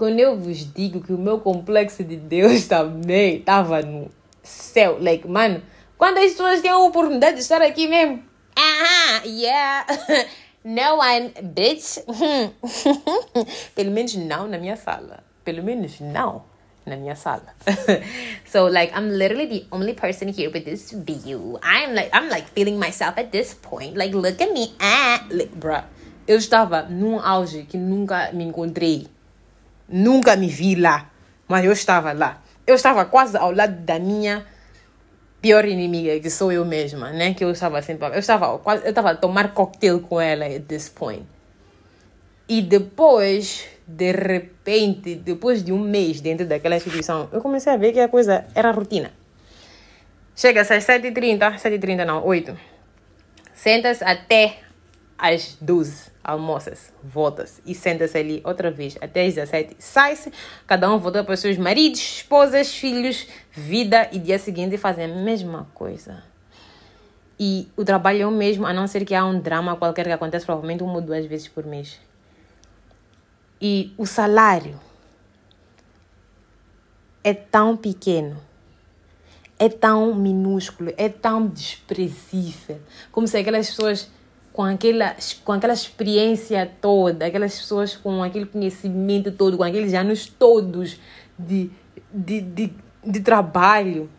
quando 0.00 0.18
eu 0.18 0.34
vos 0.34 0.64
digo 0.72 1.02
que 1.02 1.12
o 1.12 1.18
meu 1.18 1.40
complexo 1.40 2.02
de 2.02 2.16
Deus 2.16 2.64
também 2.66 3.36
estava 3.36 3.82
no 3.82 4.08
céu, 4.42 4.96
like, 4.98 5.28
mano, 5.28 5.62
quantas 5.98 6.30
pessoas 6.32 6.62
têm 6.62 6.70
a 6.70 6.78
oportunidade 6.78 7.36
de 7.36 7.42
estar 7.42 7.60
aqui 7.60 7.86
mesmo? 7.86 8.24
Aham, 8.56 9.26
yeah. 9.26 9.86
No 10.64 10.96
one, 10.96 11.32
bitch. 11.42 12.04
Pelo 13.74 13.90
menos 13.90 14.14
não 14.16 14.46
na 14.46 14.56
minha 14.58 14.76
sala. 14.76 15.22
Pelo 15.44 15.62
menos 15.62 16.00
não 16.00 16.44
na 16.86 16.96
minha 16.96 17.16
sala. 17.16 17.54
so 18.44 18.68
like 18.68 18.92
I'm 18.94 19.08
literally 19.10 19.46
the 19.46 19.66
only 19.70 19.94
person 19.94 20.28
here 20.28 20.50
with 20.50 20.64
this 20.64 20.92
view. 20.92 21.58
I'm 21.62 21.94
like 21.94 22.10
I'm 22.12 22.28
like 22.28 22.48
feeling 22.54 22.78
myself 22.78 23.16
at 23.16 23.32
this 23.32 23.54
point. 23.54 23.96
Like 23.96 24.14
look 24.14 24.40
at 24.40 24.52
me. 24.52 24.72
Ah, 24.80 25.24
like, 25.30 25.52
bruh. 25.56 25.84
Eu 26.28 26.36
estava 26.36 26.82
num 26.82 27.18
auge 27.18 27.64
que 27.64 27.78
nunca 27.78 28.30
me 28.32 28.44
encontrei. 28.44 29.08
Nunca 29.90 30.36
me 30.36 30.46
vi 30.46 30.76
lá, 30.76 31.10
mas 31.48 31.64
eu 31.64 31.72
estava 31.72 32.12
lá. 32.12 32.40
Eu 32.66 32.76
estava 32.76 33.04
quase 33.04 33.36
ao 33.36 33.52
lado 33.52 33.74
da 33.84 33.98
minha 33.98 34.46
pior 35.40 35.64
inimiga, 35.64 36.20
que 36.20 36.30
sou 36.30 36.52
eu 36.52 36.64
mesma, 36.64 37.10
né? 37.10 37.34
Que 37.34 37.44
eu 37.44 37.50
estava 37.50 37.82
sempre. 37.82 38.06
Eu 38.08 38.20
estava 38.20 38.58
quase. 38.58 38.84
Eu 38.84 38.90
estava 38.90 39.10
a 39.10 39.16
tomar 39.16 39.52
cocktail 39.52 40.00
com 40.00 40.20
ela 40.20 40.46
at 40.46 40.62
this 40.62 40.88
point. 40.88 41.26
E 42.48 42.62
depois, 42.62 43.66
de 43.86 44.12
repente, 44.12 45.16
depois 45.16 45.62
de 45.62 45.72
um 45.72 45.78
mês 45.78 46.20
dentro 46.20 46.46
daquela 46.46 46.76
instituição, 46.76 47.28
eu 47.32 47.40
comecei 47.40 47.72
a 47.72 47.76
ver 47.76 47.92
que 47.92 48.00
a 48.00 48.08
coisa 48.08 48.44
era 48.54 48.70
rotina. 48.70 49.12
Chega 50.36 50.62
às 50.62 50.68
7h30, 50.68 51.56
7h30 51.58 52.04
não, 52.04 52.24
8 52.24 52.56
Senta-se 53.52 54.02
até 54.02 54.58
às 55.18 55.56
12 55.60 56.10
almoça-se, 56.30 56.92
volta-se 57.02 57.60
e 57.66 57.74
senta-se 57.74 58.16
ali 58.16 58.40
outra 58.44 58.70
vez 58.70 58.96
até 59.00 59.26
às 59.26 59.34
17, 59.34 59.76
sai-se, 59.78 60.32
cada 60.66 60.90
um 60.92 60.98
volta 60.98 61.24
para 61.24 61.34
os 61.34 61.40
seus 61.40 61.56
maridos, 61.56 62.00
esposas, 62.00 62.74
filhos, 62.74 63.26
vida 63.52 64.08
e 64.12 64.18
dia 64.18 64.38
seguinte 64.38 64.76
fazem 64.76 65.04
a 65.04 65.08
mesma 65.08 65.68
coisa. 65.74 66.22
E 67.38 67.68
o 67.76 67.84
trabalho 67.84 68.22
é 68.22 68.26
o 68.26 68.30
mesmo, 68.30 68.66
a 68.66 68.72
não 68.72 68.86
ser 68.86 69.04
que 69.04 69.14
há 69.14 69.24
um 69.24 69.40
drama 69.40 69.76
qualquer 69.76 70.04
que 70.04 70.12
acontece 70.12 70.44
provavelmente 70.44 70.82
uma 70.82 70.96
ou 70.96 71.00
duas 71.00 71.24
vezes 71.24 71.48
por 71.48 71.64
mês. 71.64 71.98
E 73.60 73.94
o 73.96 74.06
salário 74.06 74.78
é 77.24 77.32
tão 77.32 77.76
pequeno, 77.76 78.38
é 79.58 79.68
tão 79.68 80.14
minúsculo, 80.14 80.92
é 80.96 81.08
tão 81.08 81.46
desprezível, 81.46 82.80
como 83.10 83.26
se 83.26 83.36
aquelas 83.36 83.68
pessoas 83.68 84.10
com 84.52 84.64
aquela, 84.64 85.16
com 85.44 85.52
aquela 85.52 85.72
experiência 85.72 86.70
toda, 86.80 87.26
aquelas 87.26 87.56
pessoas 87.56 87.96
com 87.96 88.22
aquele 88.22 88.46
conhecimento 88.46 89.30
todo, 89.30 89.56
com 89.56 89.62
aqueles 89.62 89.94
anos 89.94 90.26
todos 90.26 90.98
de, 91.38 91.70
de, 92.12 92.40
de, 92.40 92.72
de 93.04 93.20
trabalho, 93.20 94.10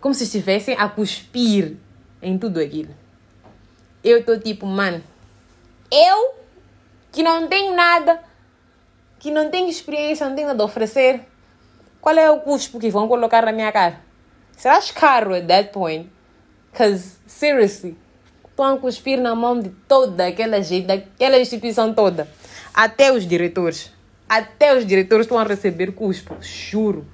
como 0.00 0.14
se 0.14 0.24
estivessem 0.24 0.74
a 0.78 0.88
cuspir 0.88 1.76
em 2.20 2.38
tudo 2.38 2.58
aquilo. 2.58 2.94
Eu 4.02 4.18
estou 4.18 4.38
tipo, 4.38 4.66
mano, 4.66 5.02
eu 5.90 6.34
que 7.12 7.22
não 7.22 7.46
tenho 7.46 7.76
nada, 7.76 8.22
que 9.18 9.30
não 9.30 9.50
tenho 9.50 9.68
experiência, 9.68 10.26
não 10.26 10.34
tenho 10.34 10.48
nada 10.48 10.62
a 10.62 10.66
oferecer, 10.66 11.20
qual 12.00 12.16
é 12.16 12.28
o 12.30 12.40
cuspo 12.40 12.80
que 12.80 12.90
vão 12.90 13.06
colocar 13.06 13.44
na 13.44 13.52
minha 13.52 13.70
cara? 13.70 14.00
Será 14.56 14.80
caro 14.94 15.34
at 15.34 15.46
that 15.46 15.70
point? 15.72 16.10
Because, 16.72 17.18
seriously, 17.26 17.96
estão 18.62 18.74
a 18.74 18.78
cuspir 18.78 19.20
na 19.20 19.34
mão 19.34 19.58
de 19.58 19.70
toda 19.88 20.26
aquela 20.26 20.62
gente, 20.62 20.86
daquela 20.86 21.38
instituição 21.38 21.92
toda. 21.92 22.28
Até 22.72 23.12
os 23.12 23.26
diretores. 23.26 23.92
Até 24.28 24.76
os 24.76 24.86
diretores 24.86 25.26
estão 25.26 25.38
a 25.38 25.44
receber 25.44 25.92
cuspo, 25.92 26.36
juro. 26.40 27.06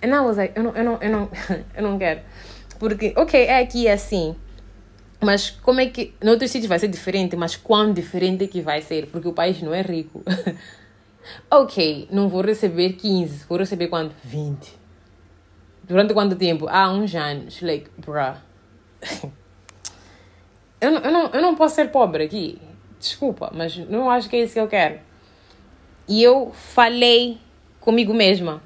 Eu 0.00 0.08
não, 0.08 0.32
eu 0.32 0.62
não, 0.62 0.96
eu 1.00 1.10
não, 1.10 1.30
eu 1.76 1.82
não 1.82 1.98
quero. 1.98 2.20
Porque, 2.78 3.12
ok, 3.16 3.44
é 3.44 3.60
aqui 3.60 3.88
assim. 3.88 4.34
Mas 5.20 5.50
como 5.50 5.80
é 5.80 5.86
que. 5.86 6.14
Noutros 6.22 6.50
sítios 6.50 6.68
vai 6.68 6.78
ser 6.78 6.88
diferente, 6.88 7.36
mas 7.36 7.56
quão 7.56 7.92
diferente 7.92 8.44
é 8.44 8.46
que 8.46 8.60
vai 8.60 8.82
ser? 8.82 9.06
Porque 9.06 9.28
o 9.28 9.32
país 9.32 9.62
não 9.62 9.72
é 9.72 9.82
rico. 9.82 10.22
ok, 11.50 12.08
não 12.10 12.28
vou 12.28 12.42
receber 12.42 12.94
15, 12.94 13.46
vou 13.48 13.58
receber 13.58 13.86
quanto? 13.86 14.14
20. 14.24 14.84
Durante 15.84 16.12
quanto 16.12 16.34
tempo? 16.34 16.66
Ah, 16.68 16.90
uns 16.90 17.14
anos. 17.14 17.62
Like, 17.62 17.88
bruh. 17.98 18.36
eu, 20.84 20.92
eu, 20.92 21.10
não, 21.10 21.26
eu 21.28 21.42
não 21.42 21.54
posso 21.54 21.74
ser 21.74 21.90
pobre 21.90 22.24
aqui. 22.24 22.58
Desculpa, 22.98 23.50
mas 23.54 23.76
não 23.76 24.10
acho 24.10 24.28
que 24.28 24.36
é 24.36 24.42
isso 24.44 24.54
que 24.54 24.60
eu 24.60 24.68
quero. 24.68 24.98
E 26.08 26.22
eu 26.22 26.52
falei 26.52 27.38
comigo 27.80 28.12
mesma, 28.14 28.62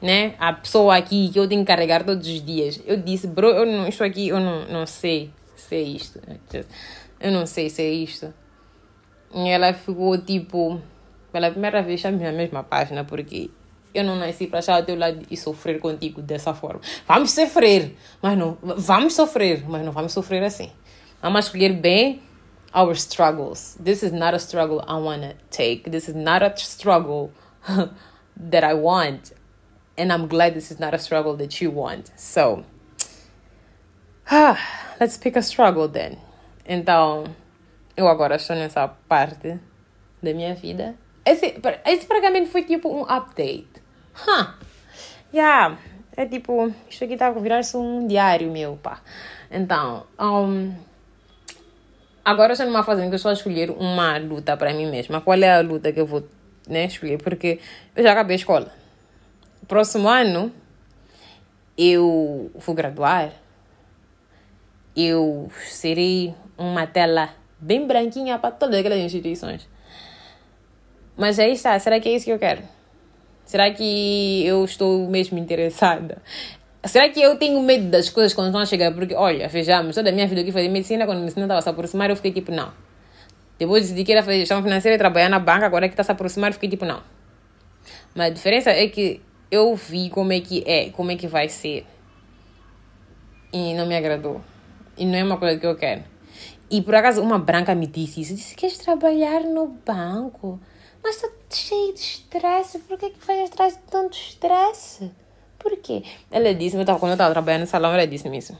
né? 0.00 0.34
A 0.38 0.52
pessoa 0.52 0.96
aqui 0.96 1.30
que 1.30 1.38
eu 1.38 1.48
tenho 1.48 1.62
que 1.62 1.66
carregar 1.66 2.04
todos 2.04 2.26
os 2.26 2.44
dias. 2.44 2.80
Eu 2.86 2.96
disse, 2.96 3.26
bro, 3.26 3.48
eu 3.48 3.66
não, 3.66 3.88
isto 3.88 4.02
aqui 4.04 4.28
eu 4.28 4.40
não, 4.40 4.66
não 4.66 4.86
sei 4.86 5.30
se 5.56 5.76
é 5.76 5.82
isto. 5.82 6.20
Eu 7.20 7.30
não 7.30 7.46
sei 7.46 7.68
se 7.68 7.82
é 7.82 7.90
isto. 7.90 8.32
E 9.34 9.48
ela 9.48 9.72
ficou 9.72 10.16
tipo, 10.18 10.80
pela 11.30 11.50
primeira 11.50 11.82
vez, 11.82 12.04
a 12.04 12.10
minha 12.10 12.32
mesma 12.32 12.62
página, 12.62 13.04
porque 13.04 13.50
eu 13.92 14.04
não 14.04 14.16
nasci 14.16 14.46
para 14.46 14.60
achar 14.60 14.76
ao 14.76 14.82
teu 14.84 14.96
lado 14.96 15.20
e 15.30 15.36
sofrer 15.36 15.78
contigo 15.80 16.22
dessa 16.22 16.54
forma. 16.54 16.80
Vamos 17.06 17.32
sofrer, 17.32 17.96
mas 18.22 18.38
não. 18.38 18.56
Vamos 18.62 19.14
sofrer, 19.14 19.64
mas 19.68 19.84
não 19.84 19.92
vamos 19.92 20.12
sofrer 20.12 20.42
assim. 20.42 20.70
Vamos 21.22 21.44
escolher 21.44 21.74
bem 21.74 22.22
our 22.72 22.94
struggles. 22.96 23.76
This 23.78 24.02
is 24.02 24.10
not 24.10 24.34
a 24.34 24.38
struggle 24.38 24.82
I 24.88 24.96
want 24.96 25.22
to 25.22 25.34
take. 25.50 25.90
This 25.90 26.08
is 26.08 26.14
not 26.14 26.42
a 26.42 26.56
struggle 26.56 27.30
that 28.36 28.64
I 28.64 28.72
want. 28.72 29.32
And 29.98 30.12
I'm 30.12 30.28
glad 30.28 30.54
this 30.54 30.70
is 30.70 30.80
not 30.80 30.94
a 30.94 30.98
struggle 30.98 31.36
that 31.36 31.60
you 31.60 31.70
want. 31.70 32.10
So, 32.16 32.64
ah, 34.30 34.58
let's 35.00 35.18
pick 35.18 35.36
a 35.36 35.42
struggle 35.42 35.88
then. 35.88 36.16
Então, 36.66 37.24
eu 37.96 38.08
agora 38.08 38.36
estou 38.36 38.56
nessa 38.56 38.88
parte 38.88 39.58
da 40.22 40.32
minha 40.32 40.54
vida. 40.54 40.94
Esse, 41.26 41.60
esse 41.84 42.06
praticamente 42.06 42.48
foi 42.48 42.62
tipo 42.62 42.88
um 42.88 43.02
update. 43.02 43.68
Huh. 44.14 44.54
Yeah. 45.34 45.76
É 46.16 46.24
tipo, 46.26 46.74
isto 46.88 47.04
aqui 47.04 47.14
está 47.14 47.28
a 47.28 47.32
virar-se 47.32 47.76
um 47.76 48.06
diário 48.06 48.50
meu, 48.50 48.78
pá. 48.82 49.00
Então, 49.50 50.06
um, 50.18 50.74
agora 52.24 52.52
estou 52.52 52.66
numa 52.66 52.82
fase 52.82 53.02
em 53.02 53.08
que 53.08 53.14
eu 53.14 53.16
estou 53.16 53.30
a 53.30 53.34
escolher 53.34 53.70
uma 53.70 54.18
luta 54.18 54.56
para 54.56 54.72
mim 54.72 54.90
mesma. 54.90 55.20
Qual 55.20 55.38
é 55.38 55.50
a 55.50 55.60
luta 55.60 55.92
que 55.92 56.00
eu 56.00 56.06
vou 56.06 56.26
né, 56.68 56.86
escolher? 56.86 57.18
Porque 57.18 57.58
eu 57.94 58.02
já 58.02 58.12
acabei 58.12 58.34
a 58.34 58.38
escola. 58.38 58.72
Próximo 59.66 60.08
ano, 60.08 60.52
eu 61.76 62.50
vou 62.54 62.74
graduar 62.74 63.32
eu 64.96 65.50
serei 65.68 66.34
uma 66.58 66.86
tela 66.86 67.30
bem 67.58 67.86
branquinha 67.86 68.38
para 68.38 68.50
todas 68.50 68.78
aquelas 68.80 68.98
instituições. 68.98 69.68
Mas 71.16 71.38
aí 71.38 71.52
está, 71.52 71.78
será 71.78 72.00
que 72.00 72.08
é 72.08 72.12
isso 72.12 72.24
que 72.24 72.32
eu 72.32 72.38
quero? 72.38 72.62
Será 73.44 73.70
que 73.70 74.44
eu 74.46 74.64
estou 74.64 75.08
mesmo 75.08 75.38
interessada? 75.38 76.22
Será 76.84 77.08
que 77.10 77.20
eu 77.20 77.36
tenho 77.36 77.60
medo 77.62 77.90
das 77.90 78.08
coisas 78.08 78.32
quando 78.32 78.46
estão 78.48 78.60
a 78.60 78.64
chegar? 78.64 78.92
Porque, 78.92 79.14
olha, 79.14 79.48
vejamos, 79.48 79.94
toda 79.94 80.08
a 80.08 80.12
minha 80.12 80.26
vida 80.26 80.42
que 80.42 80.50
fazer 80.50 80.68
medicina, 80.68 81.04
quando 81.04 81.18
a 81.18 81.20
medicina 81.20 81.44
estava 81.44 81.58
a 81.58 81.62
se 81.62 81.68
aproximar, 81.68 82.08
eu 82.08 82.16
fiquei 82.16 82.32
tipo, 82.32 82.50
não. 82.50 82.72
Depois 83.58 83.82
decidi 83.82 84.04
que 84.04 84.12
era 84.12 84.22
fazer 84.22 84.38
gestão 84.38 84.62
financeira 84.62 84.94
e 84.94 84.98
trabalhar 84.98 85.28
na 85.28 85.38
banca, 85.38 85.66
agora 85.66 85.86
que 85.88 85.92
está 85.92 86.00
a 86.00 86.04
se 86.04 86.12
aproximar, 86.12 86.50
eu 86.50 86.54
fiquei 86.54 86.70
tipo, 86.70 86.86
não. 86.86 87.02
Mas 88.14 88.28
a 88.28 88.30
diferença 88.30 88.70
é 88.70 88.88
que 88.88 89.20
eu 89.50 89.74
vi 89.76 90.08
como 90.08 90.32
é 90.32 90.40
que 90.40 90.64
é, 90.66 90.90
como 90.90 91.10
é 91.10 91.16
que 91.16 91.26
vai 91.26 91.48
ser. 91.50 91.86
E 93.52 93.74
não 93.74 93.86
me 93.86 93.96
agradou. 93.96 94.40
E 94.96 95.04
não 95.04 95.18
é 95.18 95.24
uma 95.24 95.36
coisa 95.36 95.58
que 95.58 95.66
eu 95.66 95.76
quero. 95.76 96.02
E 96.70 96.80
por 96.80 96.94
acaso 96.94 97.20
uma 97.20 97.38
branca 97.38 97.74
me 97.74 97.86
disse 97.86 98.20
isso. 98.20 98.34
Disse: 98.34 98.54
Queres 98.54 98.78
trabalhar 98.78 99.40
no 99.40 99.66
banco? 99.84 100.60
Mas 101.02 101.16
está 101.16 101.28
cheio 101.50 101.92
de 101.92 102.00
estresse. 102.00 102.78
Por 102.80 102.96
que, 102.96 103.10
que 103.10 103.18
faz 103.18 103.50
atrás 103.50 103.74
de 103.74 103.82
tanto 103.90 104.16
estresse? 104.16 105.10
Por 105.60 105.76
quê? 105.76 106.02
Ela 106.30 106.52
disse, 106.54 106.76
eu 106.76 106.84
tava, 106.84 106.98
quando 106.98 107.12
eu 107.12 107.14
estava 107.14 107.32
trabalhando 107.32 107.60
no 107.60 107.66
salão, 107.66 107.92
ela 107.92 108.06
disse-me 108.06 108.38
isso. 108.38 108.58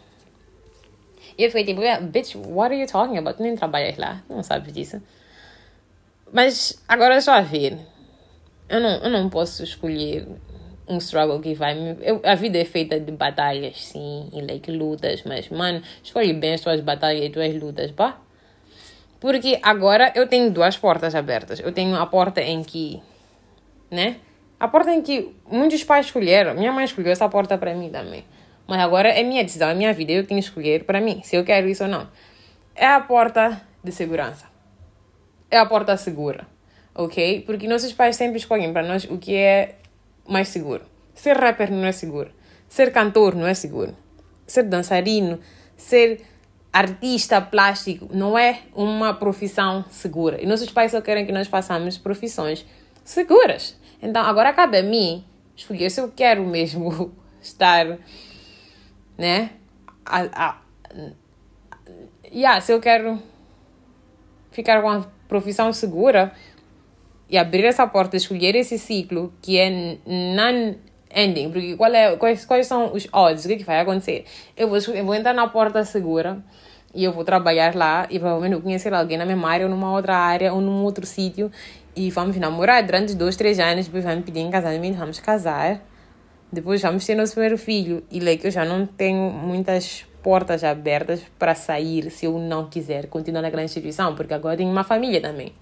E 1.36 1.44
eu 1.44 1.50
fiquei 1.50 1.74
tipo, 1.74 1.80
bitch, 2.08 2.34
what 2.36 2.72
are 2.72 2.80
you 2.80 2.86
talking 2.86 3.16
about? 3.16 3.36
Tu 3.36 3.42
nem 3.42 3.56
trabalhas 3.56 3.96
lá, 3.96 4.22
não 4.28 4.42
sabes 4.42 4.72
disso. 4.72 5.00
Mas 6.32 6.80
agora 6.86 7.16
estou 7.16 7.32
a 7.32 7.40
ver. 7.40 7.78
Eu 8.68 8.80
não, 8.80 8.90
eu 9.02 9.10
não 9.10 9.30
posso 9.30 9.64
escolher 9.64 10.28
um 10.86 10.98
struggle 10.98 11.40
que 11.40 11.54
vai. 11.54 11.96
Eu, 12.02 12.20
a 12.24 12.34
vida 12.34 12.58
é 12.58 12.64
feita 12.64 13.00
de 13.00 13.10
batalhas, 13.12 13.82
sim, 13.82 14.28
e 14.32 14.42
like, 14.42 14.70
lutas, 14.70 15.22
mas, 15.24 15.48
mano, 15.48 15.82
escolhe 16.02 16.34
bem 16.34 16.54
as 16.54 16.60
tuas 16.60 16.80
batalhas 16.80 17.22
e 17.22 17.26
as 17.26 17.32
tuas 17.32 17.54
lutas, 17.54 17.90
pá. 17.92 18.20
Porque 19.18 19.58
agora 19.62 20.12
eu 20.14 20.26
tenho 20.26 20.50
duas 20.50 20.76
portas 20.76 21.14
abertas. 21.14 21.60
Eu 21.60 21.72
tenho 21.72 21.96
a 21.96 22.06
porta 22.06 22.40
em 22.40 22.62
que, 22.62 23.02
né? 23.90 24.16
A 24.60 24.68
porta 24.68 24.92
em 24.92 25.00
que 25.00 25.34
muitos 25.50 25.82
pais 25.82 26.04
escolheram. 26.04 26.52
Minha 26.52 26.70
mãe 26.70 26.84
escolheu 26.84 27.10
essa 27.10 27.26
porta 27.30 27.56
para 27.56 27.74
mim 27.74 27.88
também. 27.88 28.26
Mas 28.68 28.78
agora 28.80 29.08
é 29.08 29.22
minha 29.22 29.42
decisão, 29.42 29.70
é 29.70 29.74
minha 29.74 29.90
vida. 29.94 30.12
Eu 30.12 30.26
tenho 30.26 30.38
que 30.38 30.46
escolher 30.46 30.84
para 30.84 31.00
mim 31.00 31.22
se 31.24 31.34
eu 31.34 31.42
quero 31.42 31.66
isso 31.66 31.84
ou 31.84 31.88
não. 31.88 32.06
É 32.74 32.86
a 32.86 33.00
porta 33.00 33.62
de 33.82 33.90
segurança. 33.90 34.44
É 35.50 35.56
a 35.56 35.64
porta 35.64 35.96
segura. 35.96 36.46
Ok? 36.94 37.42
Porque 37.46 37.66
nossos 37.66 37.94
pais 37.94 38.16
sempre 38.16 38.36
escolhem 38.36 38.70
para 38.70 38.86
nós 38.86 39.04
o 39.04 39.16
que 39.16 39.34
é 39.34 39.76
mais 40.28 40.48
seguro. 40.48 40.82
Ser 41.14 41.38
rapper 41.38 41.72
não 41.72 41.86
é 41.86 41.92
seguro. 41.92 42.30
Ser 42.68 42.92
cantor 42.92 43.34
não 43.34 43.46
é 43.46 43.54
seguro. 43.54 43.96
Ser 44.46 44.64
dançarino, 44.64 45.40
ser 45.74 46.20
artista 46.70 47.40
plástico 47.40 48.08
não 48.12 48.38
é 48.38 48.60
uma 48.74 49.14
profissão 49.14 49.86
segura. 49.90 50.40
E 50.40 50.46
nossos 50.46 50.70
pais 50.70 50.92
só 50.92 51.00
querem 51.00 51.24
que 51.24 51.32
nós 51.32 51.48
façamos 51.48 51.96
profissões 51.96 52.66
seguras. 53.02 53.79
Então 54.02 54.22
agora 54.22 54.52
cabe 54.52 54.78
a 54.78 54.82
mim 54.82 55.24
escolher 55.56 55.90
se 55.90 56.00
eu 56.00 56.10
quero 56.10 56.44
mesmo 56.46 57.12
estar, 57.40 57.98
né? 59.16 59.50
A, 60.04 60.22
a, 60.32 60.62
yeah, 62.32 62.60
se 62.60 62.72
eu 62.72 62.80
quero 62.80 63.20
ficar 64.50 64.80
com 64.82 64.88
a 64.88 65.06
profissão 65.28 65.72
segura 65.72 66.32
e 67.28 67.38
abrir 67.38 67.64
essa 67.64 67.86
porta, 67.86 68.16
escolher 68.16 68.56
esse 68.56 68.78
ciclo 68.78 69.32
que 69.40 69.58
é 69.58 69.70
non-ending, 70.04 71.50
porque 71.52 71.76
qual 71.76 71.92
é, 71.94 72.16
quais, 72.16 72.44
quais 72.44 72.66
são 72.66 72.92
os 72.92 73.06
odds, 73.12 73.44
o 73.44 73.48
que, 73.48 73.54
é 73.54 73.56
que 73.58 73.64
vai 73.64 73.80
acontecer? 73.80 74.24
Eu 74.56 74.68
vou, 74.68 74.78
eu 74.78 75.04
vou 75.04 75.14
entrar 75.14 75.32
na 75.32 75.46
porta 75.46 75.84
segura 75.84 76.42
e 76.94 77.04
eu 77.04 77.12
vou 77.12 77.24
trabalhar 77.24 77.74
lá 77.74 78.06
e 78.10 78.18
provavelmente 78.18 78.52
vou 78.52 78.62
conhecer 78.62 78.92
alguém 78.92 79.16
na 79.16 79.24
mesma 79.24 79.48
área 79.48 79.66
ou 79.66 79.70
numa 79.70 79.92
outra 79.92 80.16
área 80.16 80.52
ou 80.52 80.60
num 80.60 80.82
outro 80.82 81.06
sítio 81.06 81.50
e 81.94 82.10
vamos 82.10 82.36
namorar 82.36 82.84
durante 82.84 83.14
dois, 83.14 83.36
três 83.36 83.58
anos, 83.58 83.86
depois 83.86 84.04
vamos 84.04 84.24
pedir 84.24 84.40
em 84.40 84.50
casamento, 84.50 84.96
vamos 84.96 85.20
casar, 85.20 85.80
depois 86.52 86.82
vamos 86.82 87.04
ter 87.04 87.14
nosso 87.14 87.32
primeiro 87.32 87.58
filho 87.58 88.02
e 88.10 88.20
like, 88.20 88.44
eu 88.44 88.50
já 88.50 88.64
não 88.64 88.86
tenho 88.86 89.30
muitas 89.30 90.04
portas 90.22 90.64
abertas 90.64 91.22
para 91.38 91.54
sair 91.54 92.10
se 92.10 92.26
eu 92.26 92.38
não 92.38 92.68
quiser 92.68 93.06
continuar 93.06 93.42
naquela 93.42 93.62
instituição, 93.62 94.14
porque 94.14 94.34
agora 94.34 94.56
tenho 94.56 94.70
uma 94.70 94.84
família 94.84 95.20
também. 95.20 95.52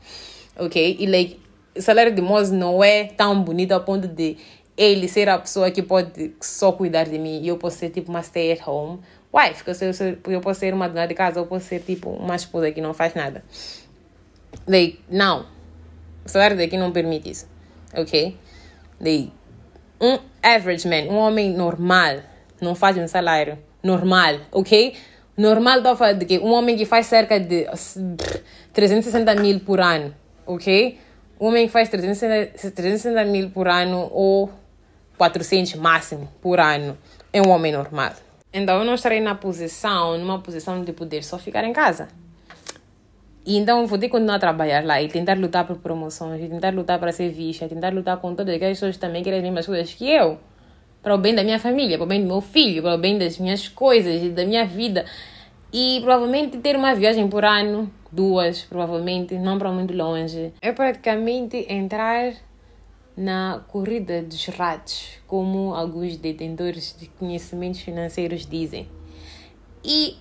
Ok? 0.58 0.97
E 0.99 1.06
like, 1.06 1.40
o 1.76 1.82
salário 1.82 2.12
de 2.14 2.20
Moz 2.20 2.50
não 2.50 2.82
é 2.82 3.04
tão 3.04 3.42
bonito 3.42 3.73
a 3.73 3.80
ponto 3.80 4.08
de 4.08 4.37
ele 4.76 5.08
ser 5.08 5.28
a 5.28 5.38
pessoa 5.38 5.70
que 5.70 5.82
pode 5.82 6.32
só 6.40 6.73
cuidar 6.73 7.04
de 7.04 7.18
mim 7.18 7.40
e 7.42 7.49
eu 7.49 7.56
posso 7.56 7.78
ser 7.78 7.90
tipo 7.90 8.11
uma 8.11 8.23
stay 8.23 8.52
at 8.52 8.66
home 8.66 9.00
wife, 9.35 9.64
porque 9.64 10.35
eu, 10.35 10.40
posso 10.40 10.61
ser 10.61 10.75
uma 10.75 10.88
dona 10.88 11.06
de 11.06 11.14
casa 11.14 11.40
ou 11.40 11.47
posso 11.47 11.66
ser 11.66 11.80
tipo 11.80 12.11
uma 12.11 12.37
esposa 12.37 12.70
que 12.73 12.80
não 12.80 12.94
faz 12.94 13.14
nada. 13.14 13.44
Like, 14.66 15.00
não. 15.08 15.47
O 16.25 16.28
salário 16.28 16.56
daqui 16.56 16.76
não 16.76 16.92
permite 16.92 17.30
isso. 17.30 17.49
Ok? 17.94 18.37
Like, 19.00 19.32
um 20.00 20.18
average 20.42 20.88
man, 20.88 21.12
um 21.12 21.16
homem 21.16 21.52
normal, 21.52 22.20
não 22.61 22.75
faz 22.75 22.97
um 22.97 23.06
salário 23.06 23.58
normal, 23.82 24.40
ok? 24.52 24.94
Normal 25.37 25.78
estou 25.78 25.97
falar 25.97 26.14
de 26.14 26.25
que 26.25 26.38
um 26.38 26.52
homem 26.52 26.76
que 26.76 26.85
faz 26.85 27.06
cerca 27.06 27.38
de 27.38 27.66
360 28.73 29.35
mil 29.37 29.61
por 29.61 29.80
ano, 29.80 30.14
ok? 30.47 30.99
Um 31.40 31.47
homem 31.47 31.66
que 31.66 31.73
faz 31.73 31.88
360, 31.88 32.70
360 32.73 33.25
mil 33.25 33.50
por 33.50 33.68
ano 33.68 34.08
ou 34.12 34.50
400 35.16 35.75
máximo 35.75 36.28
por 36.40 36.58
ano 36.58 36.99
é 37.32 37.40
um 37.40 37.50
homem 37.50 37.73
normal. 37.73 38.12
Então 38.52 38.78
eu 38.78 38.84
não 38.84 38.94
estarei 38.94 39.20
na 39.20 39.34
posição, 39.34 40.18
numa 40.18 40.38
posição 40.38 40.82
de 40.82 40.92
poder 40.92 41.22
só 41.22 41.38
ficar 41.38 41.64
em 41.64 41.72
casa. 41.72 42.08
E 43.44 43.56
então 43.56 43.86
vou 43.86 43.98
ter 43.98 44.06
que 44.06 44.12
continuar 44.12 44.36
a 44.36 44.38
trabalhar 44.38 44.84
lá 44.84 45.00
e 45.00 45.08
tentar 45.08 45.38
lutar 45.38 45.66
por 45.66 45.78
promoções, 45.78 46.42
e 46.42 46.48
tentar 46.48 46.74
lutar 46.74 46.98
para 46.98 47.12
ser 47.12 47.30
vista, 47.30 47.68
tentar 47.68 47.92
lutar 47.92 48.18
com 48.18 48.34
todas 48.34 48.54
aquelas 48.54 48.76
pessoas 48.76 48.96
que 48.96 49.00
também 49.00 49.22
querem 49.22 49.38
as 49.38 49.44
mesmas 49.44 49.66
coisas 49.66 49.94
que 49.94 50.10
eu. 50.10 50.38
Para 51.02 51.14
o 51.14 51.18
bem 51.18 51.34
da 51.34 51.42
minha 51.42 51.58
família, 51.58 51.96
para 51.96 52.04
o 52.04 52.08
bem 52.08 52.20
do 52.20 52.26
meu 52.26 52.40
filho, 52.40 52.82
para 52.82 52.94
o 52.94 52.98
bem 52.98 53.16
das 53.18 53.38
minhas 53.38 53.68
coisas 53.68 54.22
e 54.22 54.28
da 54.30 54.44
minha 54.44 54.66
vida. 54.66 55.04
E 55.72 55.98
provavelmente 56.02 56.58
ter 56.58 56.76
uma 56.76 56.94
viagem 56.94 57.28
por 57.28 57.44
ano, 57.44 57.90
duas, 58.10 58.62
provavelmente, 58.62 59.34
não 59.34 59.58
para 59.58 59.70
muito 59.70 59.94
longe. 59.94 60.52
É 60.60 60.72
praticamente 60.72 61.66
entrar 61.68 62.32
na 63.18 63.64
corrida 63.66 64.22
dos 64.22 64.46
ratos, 64.46 65.18
como 65.26 65.75
alguns 65.75 66.16
detentores 66.16 66.94
de 66.96 67.08
conhecimentos 67.08 67.80
financeiros 67.80 68.46
dizem. 68.46 68.88
E, 69.84 70.16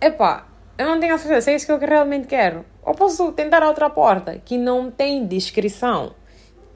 epá, 0.00 0.48
eu 0.78 0.86
não 0.86 0.98
tenho 0.98 1.14
a 1.14 1.18
certeza 1.18 1.42
se 1.42 1.50
é 1.50 1.56
isso 1.56 1.66
que 1.66 1.72
eu 1.72 1.78
realmente 1.78 2.26
quero. 2.26 2.64
Ou 2.82 2.94
posso 2.94 3.30
tentar 3.32 3.62
outra 3.62 3.90
porta 3.90 4.40
que 4.42 4.56
não 4.56 4.90
tem 4.90 5.26
descrição, 5.26 6.14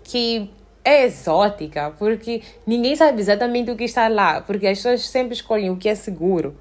que 0.05 0.51
é 0.85 1.05
exótica, 1.05 1.91
porque 1.99 2.43
ninguém 2.67 2.95
sabe 2.95 3.19
exatamente 3.19 3.71
o 3.71 3.77
que 3.77 3.85
está 3.85 4.09
lá, 4.09 4.43
porque 4.43 4.67
as 4.67 4.77
pessoas 4.77 5.09
sempre 5.09 5.33
escolhem 5.33 5.71
o 5.71 5.77
que 5.79 5.89
é 5.89 5.95
seguro. 5.95 6.55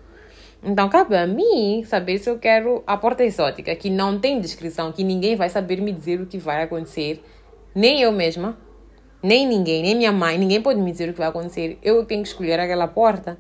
Então, 0.64 0.88
cabe 0.88 1.18
a 1.18 1.28
mim 1.28 1.84
saber 1.86 2.18
se 2.18 2.30
eu 2.30 2.40
quero 2.40 2.82
a 2.88 2.96
porta 2.96 3.26
exótica, 3.26 3.76
que 3.76 3.90
não 3.90 4.18
tem 4.20 4.40
descrição, 4.40 4.92
que 4.94 5.04
ninguém 5.04 5.36
vai 5.36 5.50
saber 5.50 5.82
me 5.82 5.92
dizer 5.92 6.22
o 6.22 6.26
que 6.26 6.38
vai 6.38 6.64
acontecer, 6.64 7.22
nem 7.78 8.02
eu 8.02 8.12
mesma, 8.12 8.58
nem 9.22 9.48
ninguém, 9.48 9.84
nem 9.84 9.94
minha 9.94 10.12
mãe, 10.12 10.36
ninguém 10.36 10.60
pode 10.60 10.80
me 10.82 10.92
dizer 10.92 11.10
o 11.10 11.14
que 11.14 11.20
vai 11.20 11.28
acontecer. 11.28 11.78
Eu 11.84 12.04
tenho 12.06 12.24
que 12.24 12.30
escolher 12.30 12.60
aquela 12.60 12.88
porta. 12.88 13.38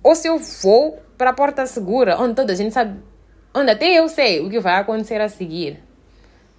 Ou 0.00 0.14
se 0.14 0.28
eu 0.28 0.38
vou 0.38 0.96
para 1.16 1.30
a 1.30 1.32
porta 1.32 1.66
segura, 1.66 2.16
onde 2.20 2.34
toda 2.34 2.52
a 2.52 2.54
gente 2.54 2.72
sabe, 2.72 3.00
onde 3.52 3.72
até 3.72 3.98
eu 3.98 4.08
sei 4.08 4.40
o 4.40 4.48
que 4.48 4.60
vai 4.60 4.76
acontecer 4.76 5.20
a 5.20 5.28
seguir. 5.28 5.82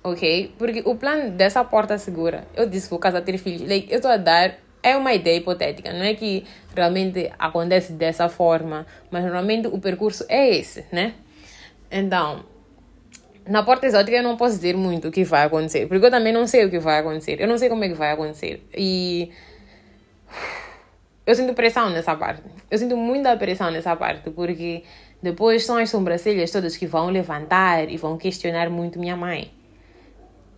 Ok? 0.03 0.53
Porque 0.57 0.83
o 0.85 0.95
plano 0.95 1.31
dessa 1.31 1.63
porta 1.63 1.97
segura, 1.97 2.45
eu 2.53 2.67
disse 2.67 2.89
vou 2.89 2.99
casar, 2.99 3.21
ter 3.21 3.38
filhos, 3.38 3.61
like, 3.61 3.89
eu 3.89 3.95
estou 3.95 4.11
a 4.11 4.17
dar, 4.17 4.57
é 4.83 4.97
uma 4.97 5.13
ideia 5.13 5.38
hipotética, 5.38 5.93
não 5.93 6.03
é 6.03 6.15
que 6.15 6.45
realmente 6.75 7.31
acontece 7.39 7.93
dessa 7.93 8.27
forma, 8.27 8.85
mas 9.09 9.23
normalmente 9.23 9.67
o 9.67 9.79
percurso 9.79 10.25
é 10.27 10.49
esse, 10.49 10.85
né? 10.91 11.13
Então, 11.89 12.43
na 13.50 13.63
porta 13.63 13.88
exótica 13.88 14.15
eu 14.15 14.24
não 14.24 14.38
posso 14.38 14.56
dizer 14.56 14.77
muito 14.77 15.08
o 15.08 15.12
que 15.12 15.24
vai 15.24 15.44
acontecer, 15.44 15.88
porque 15.88 16.06
eu 16.06 16.12
também 16.12 16.32
não 16.32 16.46
sei 16.46 16.65
o 16.65 16.70
que 16.70 16.79
vai 16.79 17.00
acontecer, 17.00 17.41
eu 17.41 17.48
não 17.48 17.58
sei 17.58 17.68
como 17.68 17.84
é 17.84 17.89
que 17.89 17.96
vai 17.96 18.12
acontecer. 18.12 18.63
E 18.75 19.32
eu 21.25 21.36
sinto 21.36 21.53
pressão 21.53 21.89
nessa 21.89 22.15
parte. 22.15 22.43
Eu 22.69 22.78
sinto 22.78 22.95
muita 22.95 23.36
pressão 23.38 23.71
nessa 23.71 23.95
parte, 23.95 24.30
porque 24.30 24.84
depois 25.21 25.65
são 25.65 25.78
as 25.78 25.89
sobrancelhas 25.89 26.52
todas 26.52 26.78
que 26.78 26.86
vão 26.86 27.10
levantar 27.10 27.89
e 27.89 27.97
vão 27.97 28.17
questionar 28.17 28.69
muito 28.69 29.00
minha 29.00 29.15
mãe. 29.15 29.52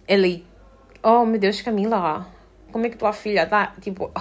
Ele, 0.08 0.46
oh 1.02 1.26
meu 1.26 1.40
Deus, 1.40 1.62
Camila, 1.62 2.28
como 2.72 2.86
é 2.86 2.90
que 2.90 2.98
tua 2.98 3.14
filha 3.14 3.46
tá, 3.46 3.74
tipo, 3.80 4.12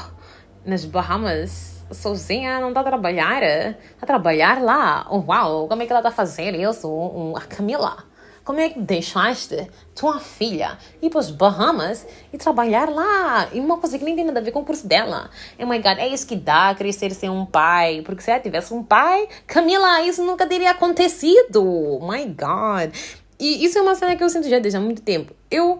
nas 0.64 0.85
Bahamas, 0.85 1.85
sozinha, 1.90 2.61
não 2.61 2.73
tá 2.73 2.81
a 2.81 2.85
trabalhar? 2.85 3.40
Tá 3.40 4.03
a 4.03 4.07
trabalhar 4.07 4.62
lá? 4.62 5.07
Oh, 5.11 5.18
uau, 5.27 5.66
como 5.66 5.83
é 5.83 5.87
que 5.87 5.92
ela 5.92 6.03
tá 6.03 6.11
fazendo 6.11 6.57
isso? 6.57 7.35
A 7.37 7.40
Camila, 7.42 8.10
como 8.51 8.59
é 8.59 8.69
que 8.69 8.81
deixaste 8.81 9.71
tua 9.95 10.19
filha 10.19 10.77
ir 11.01 11.09
para 11.09 11.21
os 11.21 11.31
Bahamas 11.31 12.05
e 12.33 12.37
trabalhar 12.37 12.91
lá? 12.91 13.49
E 13.53 13.61
uma 13.61 13.79
coisa 13.79 13.97
que 13.97 14.05
nem 14.05 14.17
tem 14.17 14.25
nada 14.25 14.41
a 14.41 14.43
ver 14.43 14.51
com 14.51 14.59
o 14.59 14.65
curso 14.65 14.89
dela. 14.89 15.31
Oh 15.57 15.67
my 15.67 15.79
God, 15.79 15.99
é 15.99 16.09
isso 16.09 16.27
que 16.27 16.35
dá 16.35 16.75
crescer 16.75 17.13
sem 17.13 17.31
um 17.31 17.47
pai. 17.47 18.03
Porque 18.05 18.21
se 18.21 18.29
ela 18.29 18.41
tivesse 18.41 18.75
um 18.75 18.83
pai, 18.83 19.29
Camila, 19.47 20.03
isso 20.03 20.25
nunca 20.25 20.49
teria 20.49 20.73
acontecido. 20.73 21.65
Oh 21.65 22.11
my 22.11 22.25
God. 22.25 22.93
E 23.39 23.65
isso 23.65 23.79
é 23.79 23.83
uma 23.83 23.95
cena 23.95 24.17
que 24.17 24.25
eu 24.25 24.29
sinto 24.29 24.49
já 24.49 24.59
desde 24.59 24.79
há 24.79 24.81
muito 24.81 25.03
tempo. 25.03 25.33
Eu, 25.49 25.79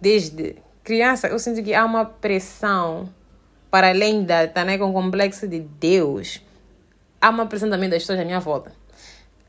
desde 0.00 0.56
criança, 0.82 1.28
eu 1.28 1.38
sinto 1.38 1.62
que 1.62 1.74
há 1.74 1.84
uma 1.84 2.06
pressão 2.06 3.10
para 3.70 3.90
além 3.90 4.24
da 4.24 4.48
também 4.48 4.78
com 4.78 4.88
o 4.88 4.92
complexo 4.94 5.46
de 5.46 5.60
Deus. 5.60 6.40
Há 7.20 7.28
uma 7.28 7.44
pressão 7.44 7.68
também 7.68 7.90
das 7.90 8.04
pessoas 8.04 8.20
à 8.20 8.24
minha 8.24 8.40
volta 8.40 8.79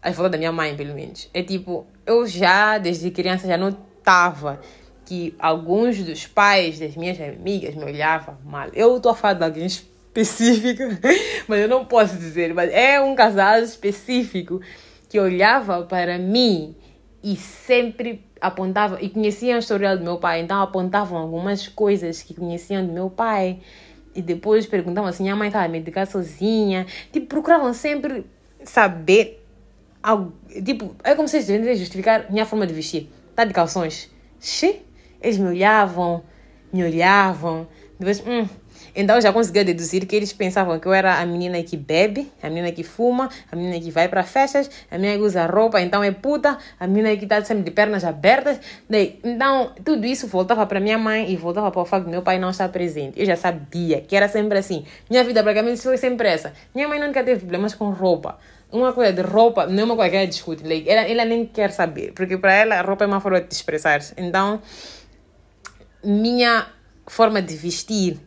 a 0.01 0.11
volta 0.11 0.31
da 0.31 0.37
minha 0.37 0.51
mãe, 0.51 0.75
pelo 0.75 0.93
menos. 0.95 1.29
É 1.33 1.43
tipo, 1.43 1.85
eu 2.05 2.25
já, 2.25 2.77
desde 2.77 3.11
criança, 3.11 3.47
já 3.47 3.57
notava 3.57 4.59
que 5.05 5.35
alguns 5.37 6.03
dos 6.03 6.25
pais 6.25 6.79
das 6.79 6.95
minhas 6.95 7.19
amigas 7.19 7.75
me 7.75 7.83
olhavam 7.83 8.37
mal. 8.43 8.69
Eu 8.73 8.97
estou 8.97 9.11
a 9.11 9.15
falar 9.15 9.33
de 9.33 9.43
alguém 9.43 9.65
específico, 9.65 10.83
mas 11.47 11.59
eu 11.59 11.67
não 11.67 11.85
posso 11.85 12.17
dizer. 12.17 12.53
Mas 12.53 12.71
é 12.71 12.99
um 12.99 13.13
casal 13.13 13.59
específico 13.59 14.61
que 15.09 15.19
olhava 15.19 15.83
para 15.83 16.17
mim 16.17 16.75
e 17.23 17.35
sempre 17.35 18.25
apontava 18.39 18.99
e 19.01 19.09
conheciam 19.09 19.57
a 19.57 19.59
história 19.59 19.95
do 19.95 20.03
meu 20.03 20.17
pai, 20.17 20.41
então 20.41 20.59
apontavam 20.61 21.19
algumas 21.19 21.67
coisas 21.67 22.23
que 22.23 22.33
conheciam 22.33 22.83
do 22.85 22.91
meu 22.91 23.09
pai 23.09 23.59
e 24.15 24.21
depois 24.21 24.65
perguntavam 24.65 25.09
assim: 25.09 25.23
minha 25.23 25.35
mãe 25.35 25.47
estava 25.47 25.65
a 25.65 25.69
medicar 25.69 26.07
sozinha. 26.07 26.85
Tipo, 27.11 27.27
procuravam 27.27 27.73
sempre 27.73 28.25
saber 28.63 29.40
algo, 30.01 30.33
tipo, 30.63 30.95
é 31.03 31.15
como 31.15 31.27
se 31.27 31.37
eles 31.37 31.47
devem 31.47 31.75
justificar 31.75 32.31
minha 32.31 32.45
forma 32.45 32.65
de 32.65 32.73
vestir. 32.73 33.09
Tá 33.35 33.43
de 33.43 33.53
calções. 33.53 34.09
Xi, 34.39 34.81
eles 35.21 35.37
me 35.37 35.47
olhavam, 35.47 36.23
me 36.71 36.83
olhavam. 36.83 37.67
Depois, 37.99 38.23
hum. 38.25 38.47
Então 38.95 39.15
eu 39.15 39.21
já 39.21 39.31
conseguia 39.31 39.63
deduzir 39.63 40.05
que 40.05 40.15
eles 40.15 40.33
pensavam 40.33 40.77
que 40.79 40.87
eu 40.87 40.93
era 40.93 41.19
a 41.19 41.25
menina 41.25 41.61
que 41.63 41.77
bebe, 41.77 42.31
a 42.41 42.49
menina 42.49 42.71
que 42.71 42.83
fuma, 42.83 43.29
a 43.51 43.55
menina 43.55 43.79
que 43.79 43.91
vai 43.91 44.07
para 44.07 44.23
festas, 44.23 44.69
a 44.89 44.97
menina 44.97 45.17
que 45.17 45.23
usa 45.23 45.45
roupa, 45.45 45.79
então 45.81 46.03
é 46.03 46.11
puta, 46.11 46.57
a 46.79 46.87
menina 46.87 47.15
que 47.15 47.23
está 47.23 47.43
sempre 47.43 47.63
de 47.63 47.71
pernas 47.71 48.03
abertas. 48.03 48.59
Então 49.23 49.71
tudo 49.83 50.05
isso 50.05 50.27
voltava 50.27 50.65
para 50.65 50.79
minha 50.79 50.97
mãe 50.97 51.31
e 51.31 51.37
voltava 51.37 51.71
para 51.71 51.81
o 51.81 51.85
fato 51.85 52.03
do 52.03 52.09
meu 52.09 52.21
pai 52.21 52.39
não 52.39 52.49
estar 52.49 52.69
presente. 52.69 53.19
Eu 53.19 53.25
já 53.25 53.35
sabia 53.35 54.01
que 54.01 54.15
era 54.15 54.27
sempre 54.27 54.57
assim. 54.57 54.85
Minha 55.09 55.23
vida 55.23 55.41
praticamente 55.41 55.81
foi 55.81 55.97
sempre 55.97 56.27
essa. 56.27 56.53
Minha 56.73 56.87
mãe 56.87 56.99
nunca 56.99 57.23
teve 57.23 57.41
problemas 57.41 57.73
com 57.73 57.91
roupa 57.91 58.37
uma 58.71 58.93
coisa 58.93 59.11
de 59.11 59.21
roupa 59.21 59.65
não 59.65 59.81
é 59.81 59.83
uma 59.83 59.95
coisa 59.95 60.09
que 60.09 60.15
ela 60.17 60.27
discute. 60.27 60.63
Like, 60.63 60.89
ela, 60.89 61.01
ela 61.01 61.25
nem 61.25 61.45
quer 61.45 61.71
saber, 61.71 62.13
porque 62.13 62.37
para 62.37 62.53
ela 62.53 62.75
a 62.75 62.81
roupa 62.81 63.03
é 63.03 63.07
uma 63.07 63.19
forma 63.19 63.41
de 63.41 63.53
expressar-se. 63.53 64.13
Então, 64.17 64.61
minha 66.03 66.67
forma 67.07 67.41
de 67.41 67.55
vestir 67.55 68.17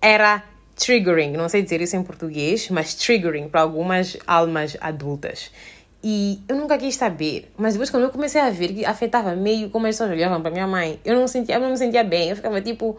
era 0.00 0.42
triggering, 0.76 1.32
não 1.32 1.48
sei 1.48 1.62
dizer 1.62 1.80
isso 1.80 1.96
em 1.96 2.02
português, 2.02 2.68
mas 2.68 2.94
triggering 2.94 3.48
para 3.48 3.62
algumas 3.62 4.16
almas 4.26 4.76
adultas. 4.80 5.50
E 6.04 6.40
eu 6.48 6.54
nunca 6.54 6.76
quis 6.78 6.94
saber, 6.94 7.50
mas 7.56 7.72
depois 7.74 7.90
quando 7.90 8.04
eu 8.04 8.10
comecei 8.10 8.40
a 8.40 8.50
ver 8.50 8.68
que 8.74 8.84
afetava 8.84 9.34
meio 9.34 9.70
como 9.70 9.86
as 9.86 9.96
pessoas 9.96 10.10
olhavam 10.10 10.40
para 10.42 10.50
minha 10.50 10.66
mãe, 10.66 11.00
eu 11.04 11.16
não 11.16 11.26
sentia, 11.26 11.56
eu 11.56 11.60
não 11.60 11.70
me 11.70 11.78
sentia 11.78 12.04
bem, 12.04 12.28
eu 12.28 12.36
ficava 12.36 12.60
tipo, 12.60 12.96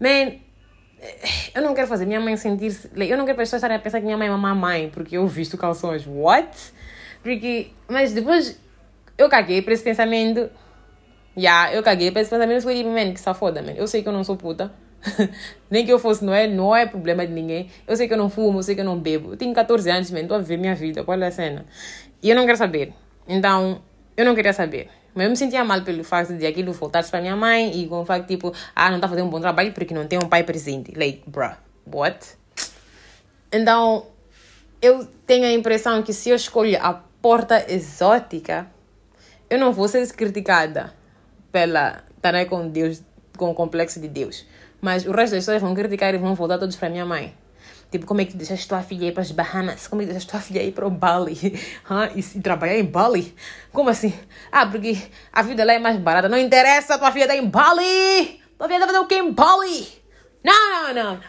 man, 0.00 0.32
eu 1.54 1.62
não 1.62 1.74
quero 1.74 1.86
fazer 1.86 2.06
minha 2.06 2.20
mãe 2.20 2.36
sentir-se. 2.36 2.90
Eu 2.94 3.16
não 3.16 3.24
quero 3.24 3.36
pessoas 3.36 3.60
estarem 3.60 3.76
a 3.76 3.80
pensar 3.80 3.98
que 3.98 4.04
minha 4.04 4.16
mãe 4.16 4.28
é 4.28 4.30
uma 4.30 4.54
mãe 4.54 4.90
porque 4.92 5.16
eu 5.16 5.26
visto 5.26 5.56
calções. 5.56 6.06
What? 6.06 6.48
Porque. 7.22 7.68
Mas 7.88 8.12
depois 8.12 8.58
eu 9.18 9.28
caguei 9.28 9.62
para 9.62 9.74
esse 9.74 9.82
pensamento. 9.82 10.50
Yeah, 11.36 11.74
eu 11.74 11.82
caguei 11.82 12.10
para 12.10 12.22
esse 12.22 12.30
pensamento. 12.30 12.62
Fui 12.62 12.74
tipo, 12.74 12.90
man, 12.90 13.12
que 13.12 13.20
safoda, 13.20 13.62
man. 13.62 13.72
Eu 13.72 13.86
sei 13.86 14.02
que 14.02 14.08
eu 14.08 14.12
não 14.12 14.24
sou 14.24 14.36
puta. 14.36 14.72
Nem 15.70 15.84
que 15.84 15.92
eu 15.92 15.98
fosse, 15.98 16.24
não 16.24 16.32
é, 16.32 16.46
não 16.46 16.74
é 16.74 16.86
problema 16.86 17.26
de 17.26 17.32
ninguém. 17.32 17.70
Eu 17.86 17.96
sei 17.96 18.08
que 18.08 18.14
eu 18.14 18.18
não 18.18 18.30
fumo, 18.30 18.58
eu 18.58 18.62
sei 18.62 18.74
que 18.74 18.80
eu 18.80 18.84
não 18.84 18.98
bebo. 18.98 19.32
Eu 19.32 19.36
tenho 19.36 19.54
14 19.54 19.90
anos, 19.90 20.10
man. 20.10 20.20
Estou 20.20 20.36
a 20.36 20.40
viver 20.40 20.56
minha 20.56 20.74
vida. 20.74 21.04
Qual 21.04 21.20
é 21.20 21.26
a 21.26 21.30
cena? 21.30 21.66
E 22.22 22.30
eu 22.30 22.34
não 22.36 22.46
quero 22.46 22.56
saber. 22.56 22.92
Então, 23.28 23.82
eu 24.16 24.24
não 24.24 24.34
queria 24.34 24.52
saber. 24.52 24.88
Mas 25.16 25.24
eu 25.24 25.30
me 25.30 25.36
sentia 25.36 25.64
mal 25.64 25.80
pelo 25.80 26.04
facto 26.04 26.34
de 26.34 26.46
aquilo 26.46 26.74
voltar-se 26.74 27.10
para 27.10 27.22
minha 27.22 27.34
mãe 27.34 27.74
e 27.74 27.88
com 27.88 28.02
o 28.02 28.04
facto, 28.04 28.28
tipo, 28.28 28.52
ah, 28.74 28.90
não 28.90 28.96
está 28.96 29.08
fazendo 29.08 29.26
um 29.26 29.30
bom 29.30 29.40
trabalho 29.40 29.72
porque 29.72 29.94
não 29.94 30.06
tem 30.06 30.18
um 30.18 30.28
pai 30.28 30.44
presente. 30.44 30.92
Like, 30.94 31.22
bruh, 31.26 31.56
what? 31.90 32.36
Então, 33.50 34.06
eu 34.82 35.08
tenho 35.26 35.46
a 35.46 35.52
impressão 35.52 36.02
que 36.02 36.12
se 36.12 36.28
eu 36.28 36.36
escolho 36.36 36.78
a 36.82 36.92
porta 37.22 37.64
exótica, 37.72 38.70
eu 39.48 39.58
não 39.58 39.72
vou 39.72 39.88
ser 39.88 40.06
criticada 40.12 40.92
pela 41.50 42.04
estar 42.14 42.44
com 42.44 42.68
Deus, 42.68 43.02
com 43.38 43.50
o 43.50 43.54
complexo 43.54 43.98
de 43.98 44.08
Deus. 44.08 44.44
Mas 44.82 45.06
o 45.06 45.12
resto 45.12 45.32
das 45.32 45.46
pessoas 45.46 45.62
vão 45.62 45.74
criticar 45.74 46.14
e 46.14 46.18
vão 46.18 46.34
voltar 46.34 46.58
todos 46.58 46.76
para 46.76 46.90
minha 46.90 47.06
mãe. 47.06 47.34
Tipo, 47.90 48.04
como 48.04 48.20
é 48.20 48.24
que 48.24 48.36
deixaste 48.36 48.66
tua 48.66 48.82
filha 48.82 49.06
ir 49.06 49.12
para 49.12 49.22
as 49.22 49.30
Bahamas? 49.30 49.86
Como 49.86 50.02
é 50.02 50.04
que 50.04 50.12
deixaste 50.12 50.30
tua 50.30 50.40
filha 50.40 50.62
ir 50.62 50.72
para 50.72 50.86
o 50.86 50.90
Bali? 50.90 51.36
Huh? 51.88 52.10
E, 52.16 52.20
e, 52.20 52.42
trabalhar 52.42 52.76
em 52.76 52.84
Bali? 52.84 53.34
Como 53.72 53.88
assim? 53.88 54.12
Ah, 54.50 54.66
porque 54.66 54.98
a 55.32 55.42
vida 55.42 55.64
lá 55.64 55.74
é 55.74 55.78
mais 55.78 55.96
barata. 55.98 56.28
Não 56.28 56.38
interessa, 56.38 56.98
tua 56.98 57.12
filha 57.12 57.24
está 57.24 57.36
em 57.36 57.46
Bali! 57.48 58.42
Tua 58.58 58.66
filha 58.66 58.76
está 58.78 58.86
fazendo 58.86 59.04
o 59.04 59.06
que 59.06 59.14
em 59.14 59.32
Bali? 59.32 59.88
Não, 60.42 60.92
não, 60.92 60.94
não. 60.94 61.20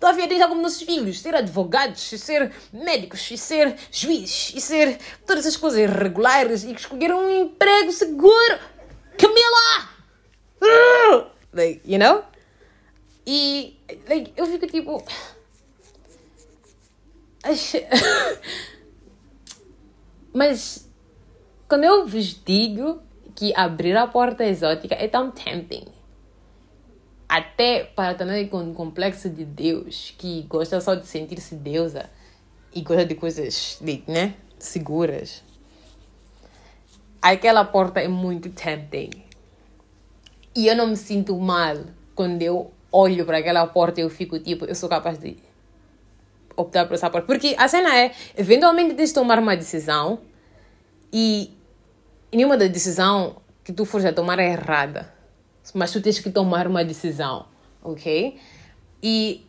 Tua 0.00 0.14
filha 0.14 0.28
tem 0.28 0.38
como 0.40 0.62
nossos 0.62 0.82
filhos, 0.82 1.20
ser 1.20 1.34
advogados, 1.34 2.00
ser 2.00 2.52
médicos, 2.72 3.28
ser 3.36 3.74
juiz, 3.90 4.52
e 4.54 4.60
ser 4.60 4.98
todas 5.26 5.44
essas 5.44 5.56
coisas 5.56 5.90
regulares 5.90 6.62
e 6.62 6.72
escolher 6.72 7.12
um 7.12 7.28
emprego 7.42 7.90
seguro. 7.90 8.58
Camila! 9.18 9.88
Uh! 10.62 11.26
Like, 11.52 11.80
you 11.84 11.98
know? 11.98 12.22
E 13.26 13.76
like, 14.08 14.32
eu 14.36 14.46
fico 14.46 14.66
tipo. 14.68 15.04
Mas 20.32 20.88
quando 21.68 21.84
eu 21.84 22.06
vos 22.06 22.42
digo 22.44 23.02
que 23.34 23.52
abrir 23.54 23.96
a 23.96 24.06
porta 24.06 24.44
exótica 24.44 24.94
é 24.94 25.06
tão 25.06 25.30
tempting. 25.30 25.86
Até 27.28 27.84
para 27.84 28.14
também 28.14 28.48
com 28.48 28.70
o 28.70 28.74
complexo 28.74 29.28
de 29.28 29.44
Deus, 29.44 30.14
que 30.16 30.42
gosta 30.42 30.80
só 30.80 30.94
de 30.94 31.06
sentir-se 31.06 31.54
deusa 31.54 32.08
e 32.74 32.80
gosta 32.80 33.04
de 33.04 33.14
coisas, 33.14 33.78
né, 34.06 34.34
seguras. 34.58 35.44
Aquela 37.20 37.64
porta 37.64 38.00
é 38.00 38.08
muito 38.08 38.50
tempting. 38.50 39.10
E 40.56 40.66
eu 40.66 40.74
não 40.74 40.88
me 40.88 40.96
sinto 40.96 41.36
mal 41.38 41.76
quando 42.14 42.42
eu 42.42 42.72
olho 42.90 43.24
para 43.26 43.38
aquela 43.38 43.66
porta 43.66 44.00
e 44.00 44.04
eu 44.04 44.10
fico 44.10 44.38
tipo, 44.38 44.64
eu 44.64 44.74
sou 44.74 44.88
capaz 44.88 45.18
de 45.18 45.36
optar 46.60 46.86
por 46.86 46.94
essa 46.94 47.08
porta. 47.08 47.26
Porque 47.26 47.54
a 47.58 47.68
cena 47.68 47.96
é, 47.96 48.12
eventualmente 48.36 48.94
tens 48.94 49.10
de 49.10 49.14
tomar 49.14 49.38
uma 49.38 49.56
decisão 49.56 50.20
e 51.12 51.52
nenhuma 52.32 52.56
da 52.56 52.66
decisão 52.66 53.36
que 53.64 53.72
tu 53.72 53.84
fores 53.84 54.06
a 54.06 54.12
tomar 54.12 54.38
é 54.38 54.52
errada. 54.52 55.12
Mas 55.74 55.92
tu 55.92 56.00
tens 56.00 56.18
que 56.18 56.30
tomar 56.30 56.66
uma 56.66 56.84
decisão, 56.84 57.46
ok? 57.82 58.38
E 59.02 59.46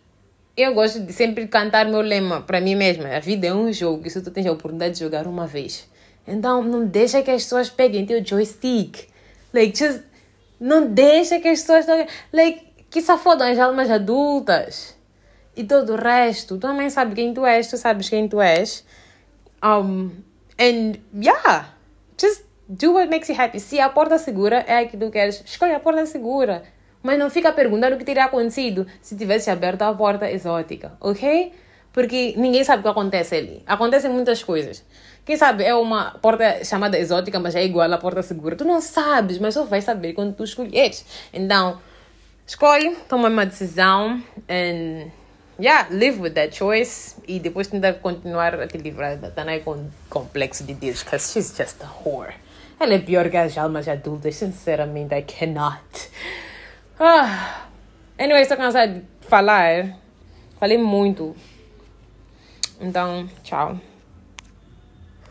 eu 0.56 0.74
gosto 0.74 1.00
de 1.00 1.14
sempre 1.14 1.48
cantar 1.48 1.86
meu 1.88 2.02
lema 2.02 2.42
para 2.42 2.60
mim 2.60 2.76
mesma. 2.76 3.16
A 3.16 3.20
vida 3.20 3.48
é 3.48 3.54
um 3.54 3.72
jogo 3.72 4.06
e 4.06 4.10
se 4.10 4.22
tu 4.22 4.30
tens 4.30 4.46
a 4.46 4.52
oportunidade 4.52 4.96
de 4.96 5.00
jogar 5.00 5.26
uma 5.26 5.48
vez. 5.48 5.88
Então, 6.28 6.62
não 6.64 6.86
deixa 6.86 7.24
que 7.24 7.32
as 7.32 7.44
pessoas 7.44 7.70
peguem 7.70 8.06
teu 8.06 8.24
joystick. 8.24 9.08
Like, 9.54 9.78
just... 9.78 10.02
Não 10.60 10.88
deixa 10.88 11.40
que 11.40 11.48
as 11.48 11.62
pessoas... 11.62 11.86
Like, 12.34 12.68
que 12.90 13.02
se 13.02 13.18
fodam 13.18 13.50
as 13.50 13.58
almas 13.58 13.90
adultas 13.90 14.99
e 15.56 15.64
todo 15.64 15.94
o 15.94 15.96
resto. 15.96 16.56
Tu 16.56 16.62
também 16.62 16.90
sabes 16.90 17.14
quem 17.14 17.34
tu 17.34 17.46
és, 17.46 17.68
tu 17.68 17.78
sabes 17.78 18.10
quem 18.10 18.28
tu 18.28 18.42
és. 18.42 18.86
Um, 19.64 20.12
and 20.60 21.00
yeah, 21.14 21.74
just 22.20 22.44
do 22.68 22.94
what 22.94 23.10
makes 23.10 23.30
you 23.30 23.36
happy. 23.36 23.60
Se 23.60 23.80
a 23.80 23.90
porta 23.90 24.18
segura 24.18 24.64
é 24.68 24.78
a 24.78 24.86
que 24.86 24.98
tu 24.98 25.10
queres, 25.10 25.44
escolhe 25.46 25.74
a 25.74 25.80
porta 25.80 26.06
segura. 26.06 26.64
Mas 27.02 27.18
não 27.18 27.30
fica 27.30 27.52
perguntando 27.52 27.96
o 27.96 27.98
que 27.98 28.04
teria 28.04 28.26
acontecido 28.26 28.86
se 29.02 29.16
tivesse 29.16 29.50
aberto 29.50 29.84
a 29.84 29.94
porta 29.94 30.30
exótica, 30.30 30.98
ok? 31.00 31.54
Porque 31.94 32.34
ninguém 32.38 32.64
sabe 32.64 32.82
o 32.82 32.84
que 32.84 32.90
acontece 32.90 33.36
ali. 33.36 33.64
Acontecem 33.66 34.12
muitas 34.12 34.44
coisas. 34.44 34.84
Quem 35.26 35.38
sabe 35.38 35.64
é 35.64 35.74
uma 35.74 36.12
porta 36.22 36.64
chamada 36.64 36.98
exótica, 37.00 37.40
mas 37.40 37.56
é 37.56 37.64
igual 37.64 37.92
à 37.92 37.98
porta 37.98 38.22
segura. 38.22 38.56
Tu 38.56 38.66
não 38.66 38.82
sabes, 38.82 39.40
mas 39.40 39.54
só 39.54 39.64
vais 39.64 39.84
saber 39.84 40.14
quando 40.14 40.36
tu 40.36 40.44
escolheres. 40.44 41.06
Então, 41.34 41.80
escolhe, 42.46 42.96
toma 43.08 43.30
uma 43.30 43.46
decisão 43.46 44.22
and 44.50 45.10
yeah, 45.60 45.88
live 45.92 46.20
with 46.20 46.34
that 46.34 46.56
choice 46.56 47.16
e 47.28 47.40
depois 47.40 47.68
tentar 47.68 47.94
continuar 47.96 48.60
a 48.60 48.68
te 48.68 48.78
livrar 48.78 49.18
da 49.18 49.30
Tanai 49.30 49.60
com 49.60 49.90
complexo 50.10 50.64
de 50.64 50.74
Deus, 50.74 51.04
because 51.04 51.32
she's 51.32 51.56
just 51.56 51.82
a 51.84 51.88
whore. 51.88 52.34
Ela 52.80 52.94
é 52.94 53.00
pior 53.00 53.30
que 53.30 53.38
as 53.38 53.58
almas 53.58 53.88
adultas, 53.88 54.36
sinceramente, 54.36 55.14
I 55.14 55.24
cannot. 55.24 56.10
Ah. 57.00 57.66
Anyway, 58.18 58.42
estou 58.42 58.58
cansada 58.58 58.94
de 58.94 59.04
falar. 59.22 59.98
Falei 60.60 60.78
muito. 60.78 61.36
Então, 62.80 63.30
tchau. 63.44 63.80